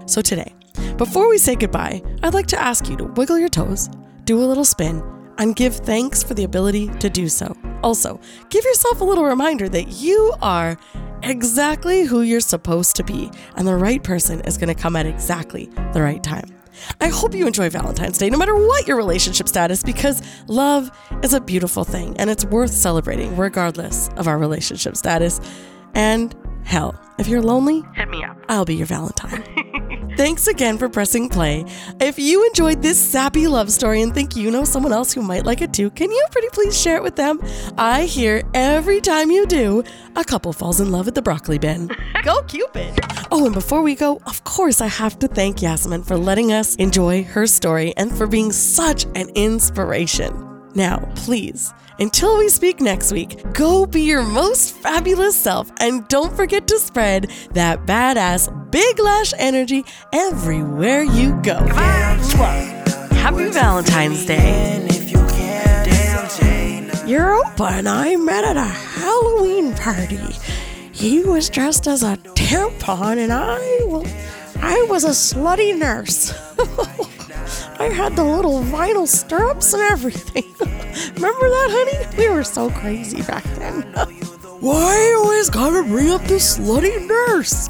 So 0.09 0.23
today, 0.23 0.55
before 0.97 1.29
we 1.29 1.37
say 1.37 1.53
goodbye, 1.55 2.01
I'd 2.23 2.33
like 2.33 2.47
to 2.47 2.59
ask 2.59 2.89
you 2.89 2.97
to 2.97 3.03
wiggle 3.03 3.37
your 3.37 3.47
toes, 3.47 3.89
do 4.23 4.39
a 4.39 4.43
little 4.43 4.65
spin, 4.65 5.03
and 5.37 5.55
give 5.55 5.75
thanks 5.75 6.23
for 6.23 6.33
the 6.33 6.45
ability 6.45 6.87
to 6.97 7.11
do 7.11 7.29
so. 7.29 7.55
Also, 7.83 8.19
give 8.49 8.65
yourself 8.65 9.01
a 9.01 9.03
little 9.03 9.23
reminder 9.23 9.69
that 9.69 9.89
you 10.01 10.33
are 10.41 10.79
exactly 11.21 12.05
who 12.05 12.21
you're 12.21 12.39
supposed 12.39 12.95
to 12.95 13.03
be, 13.03 13.29
and 13.55 13.67
the 13.67 13.75
right 13.75 14.03
person 14.03 14.41
is 14.41 14.57
going 14.57 14.67
to 14.67 14.81
come 14.81 14.95
at 14.95 15.05
exactly 15.05 15.69
the 15.93 16.01
right 16.01 16.23
time. 16.23 16.55
I 16.99 17.09
hope 17.09 17.35
you 17.35 17.45
enjoy 17.45 17.69
Valentine's 17.69 18.17
Day, 18.17 18.31
no 18.31 18.37
matter 18.39 18.55
what 18.55 18.87
your 18.87 18.97
relationship 18.97 19.47
status, 19.47 19.83
because 19.83 20.23
love 20.47 20.89
is 21.21 21.35
a 21.35 21.41
beautiful 21.41 21.83
thing 21.83 22.17
and 22.17 22.31
it's 22.31 22.45
worth 22.45 22.71
celebrating 22.71 23.37
regardless 23.37 24.09
of 24.17 24.27
our 24.27 24.39
relationship 24.39 24.97
status. 24.97 25.39
And 25.93 26.33
hell, 26.63 26.99
if 27.19 27.27
you're 27.27 27.41
lonely, 27.41 27.83
Hit 27.95 28.09
me 28.09 28.23
up. 28.23 28.37
I'll 28.47 28.65
be 28.65 28.75
your 28.75 28.87
Valentine. 28.87 29.43
Thanks 30.19 30.47
again 30.47 30.77
for 30.77 30.89
pressing 30.89 31.29
play. 31.29 31.63
If 32.01 32.19
you 32.19 32.45
enjoyed 32.45 32.81
this 32.81 32.99
sappy 32.99 33.47
love 33.47 33.71
story 33.71 34.01
and 34.01 34.13
think 34.13 34.35
you 34.35 34.51
know 34.51 34.65
someone 34.65 34.91
else 34.91 35.13
who 35.13 35.21
might 35.21 35.45
like 35.45 35.61
it 35.61 35.71
too, 35.71 35.89
can 35.91 36.11
you 36.11 36.25
pretty 36.29 36.49
please 36.49 36.77
share 36.77 36.97
it 36.97 37.03
with 37.03 37.15
them? 37.15 37.39
I 37.77 38.03
hear 38.03 38.43
every 38.53 38.99
time 38.99 39.31
you 39.31 39.45
do, 39.45 39.81
a 40.17 40.25
couple 40.25 40.51
falls 40.51 40.81
in 40.81 40.91
love 40.91 41.07
at 41.07 41.15
the 41.15 41.21
broccoli 41.21 41.57
bin. 41.57 41.89
Go 42.25 42.41
Cupid! 42.43 42.99
Oh, 43.31 43.45
and 43.45 43.53
before 43.53 43.81
we 43.81 43.95
go, 43.95 44.19
of 44.25 44.43
course, 44.43 44.81
I 44.81 44.87
have 44.87 45.17
to 45.19 45.29
thank 45.29 45.59
Yasaman 45.59 46.05
for 46.05 46.17
letting 46.17 46.51
us 46.51 46.75
enjoy 46.75 47.23
her 47.23 47.47
story 47.47 47.93
and 47.95 48.11
for 48.11 48.27
being 48.27 48.51
such 48.51 49.05
an 49.15 49.29
inspiration. 49.35 50.33
Now, 50.75 51.09
please, 51.15 51.73
until 51.99 52.37
we 52.37 52.47
speak 52.47 52.79
next 52.79 53.11
week, 53.11 53.41
go 53.53 53.85
be 53.85 54.01
your 54.03 54.23
most 54.23 54.73
fabulous 54.73 55.35
self 55.35 55.71
and 55.79 56.07
don't 56.07 56.35
forget 56.35 56.67
to 56.67 56.79
spread 56.79 57.29
that 57.51 57.85
badass 57.85 58.49
big 58.71 58.99
lash 58.99 59.33
energy 59.37 59.83
everywhere 60.13 61.03
you 61.03 61.33
go. 61.41 61.57
Happy 63.15 63.49
Valentine's 63.49 64.25
Day. 64.25 64.87
Europa 67.05 67.63
and 67.63 67.89
I 67.89 68.15
met 68.15 68.45
at 68.45 68.55
a 68.55 68.61
Halloween 68.63 69.73
party. 69.73 70.19
He 70.91 71.23
was 71.23 71.49
dressed 71.49 71.87
as 71.87 72.03
a 72.03 72.17
tampon 72.35 73.17
and 73.17 73.33
I, 73.33 73.59
well, 73.87 74.05
I 74.61 74.85
was 74.89 75.03
a 75.03 75.09
slutty 75.09 75.77
nurse. 75.77 76.33
I 77.79 77.85
had 77.85 78.15
the 78.15 78.23
little 78.23 78.61
vinyl 78.61 79.07
stirrups 79.07 79.73
and 79.73 79.83
everything. 79.83 80.43
Remember 80.59 81.49
that, 81.49 81.69
honey? 81.71 82.17
We 82.17 82.29
were 82.29 82.43
so 82.43 82.69
crazy 82.69 83.21
back 83.21 83.43
then. 83.55 83.81
Why 84.59 85.15
always 85.17 85.49
gotta 85.49 85.83
bring 85.83 86.11
up 86.11 86.21
this 86.23 86.57
slutty 86.57 87.07
nurse? 87.07 87.69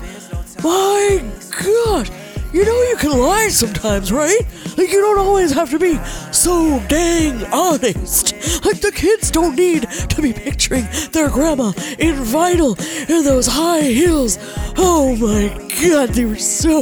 My 0.64 1.24
God. 1.64 2.10
You 2.52 2.66
know 2.66 2.82
you 2.82 2.98
can 2.98 3.12
lie 3.12 3.50
sometimes, 3.50 4.12
right? 4.12 4.42
Like 4.76 4.92
you 4.92 5.02
don't 5.02 5.20
always 5.20 5.52
have 5.52 5.70
to 5.70 5.78
be 5.78 6.00
so 6.32 6.84
dang 6.88 7.44
honest. 7.54 8.34
Like 8.66 8.82
the 8.82 8.92
kids 8.92 9.30
don't 9.30 9.56
need 9.56 9.84
to 9.84 10.22
be 10.22 10.34
picturing 10.34 10.88
their 11.12 11.30
grandma 11.30 11.68
in 12.00 12.16
vinyl 12.16 12.76
and 13.08 13.24
those 13.26 13.46
high 13.46 13.84
heels. 13.84 14.40
Oh 14.78 15.16
my 15.18 15.50
God, 15.80 16.10
they 16.10 16.26
were 16.26 16.38
so 16.38 16.82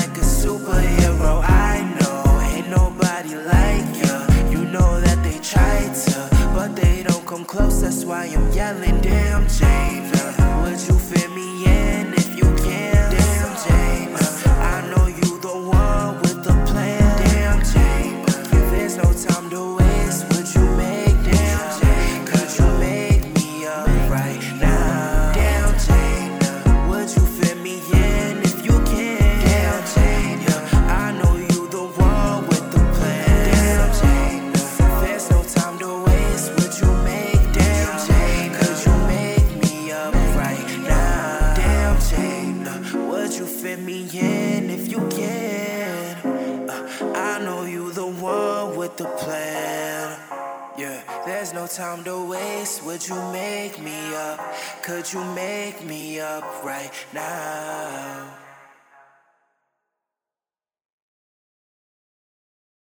nobody 3.23 3.35
like 3.47 3.95
you. 3.95 4.59
You 4.59 4.65
know 4.65 4.99
that 5.01 5.21
they 5.23 5.37
try 5.39 5.91
to, 6.05 6.51
but 6.53 6.75
they 6.75 7.03
don't 7.03 7.25
come 7.25 7.45
close. 7.45 7.81
That's 7.81 8.05
why 8.05 8.25
I'm 8.25 8.51
yelling, 8.51 9.01
damn 9.01 9.45
Jada. 9.45 10.63
Would 10.63 10.81
you 10.87 10.97
fit 10.99 11.29
me 11.31 11.50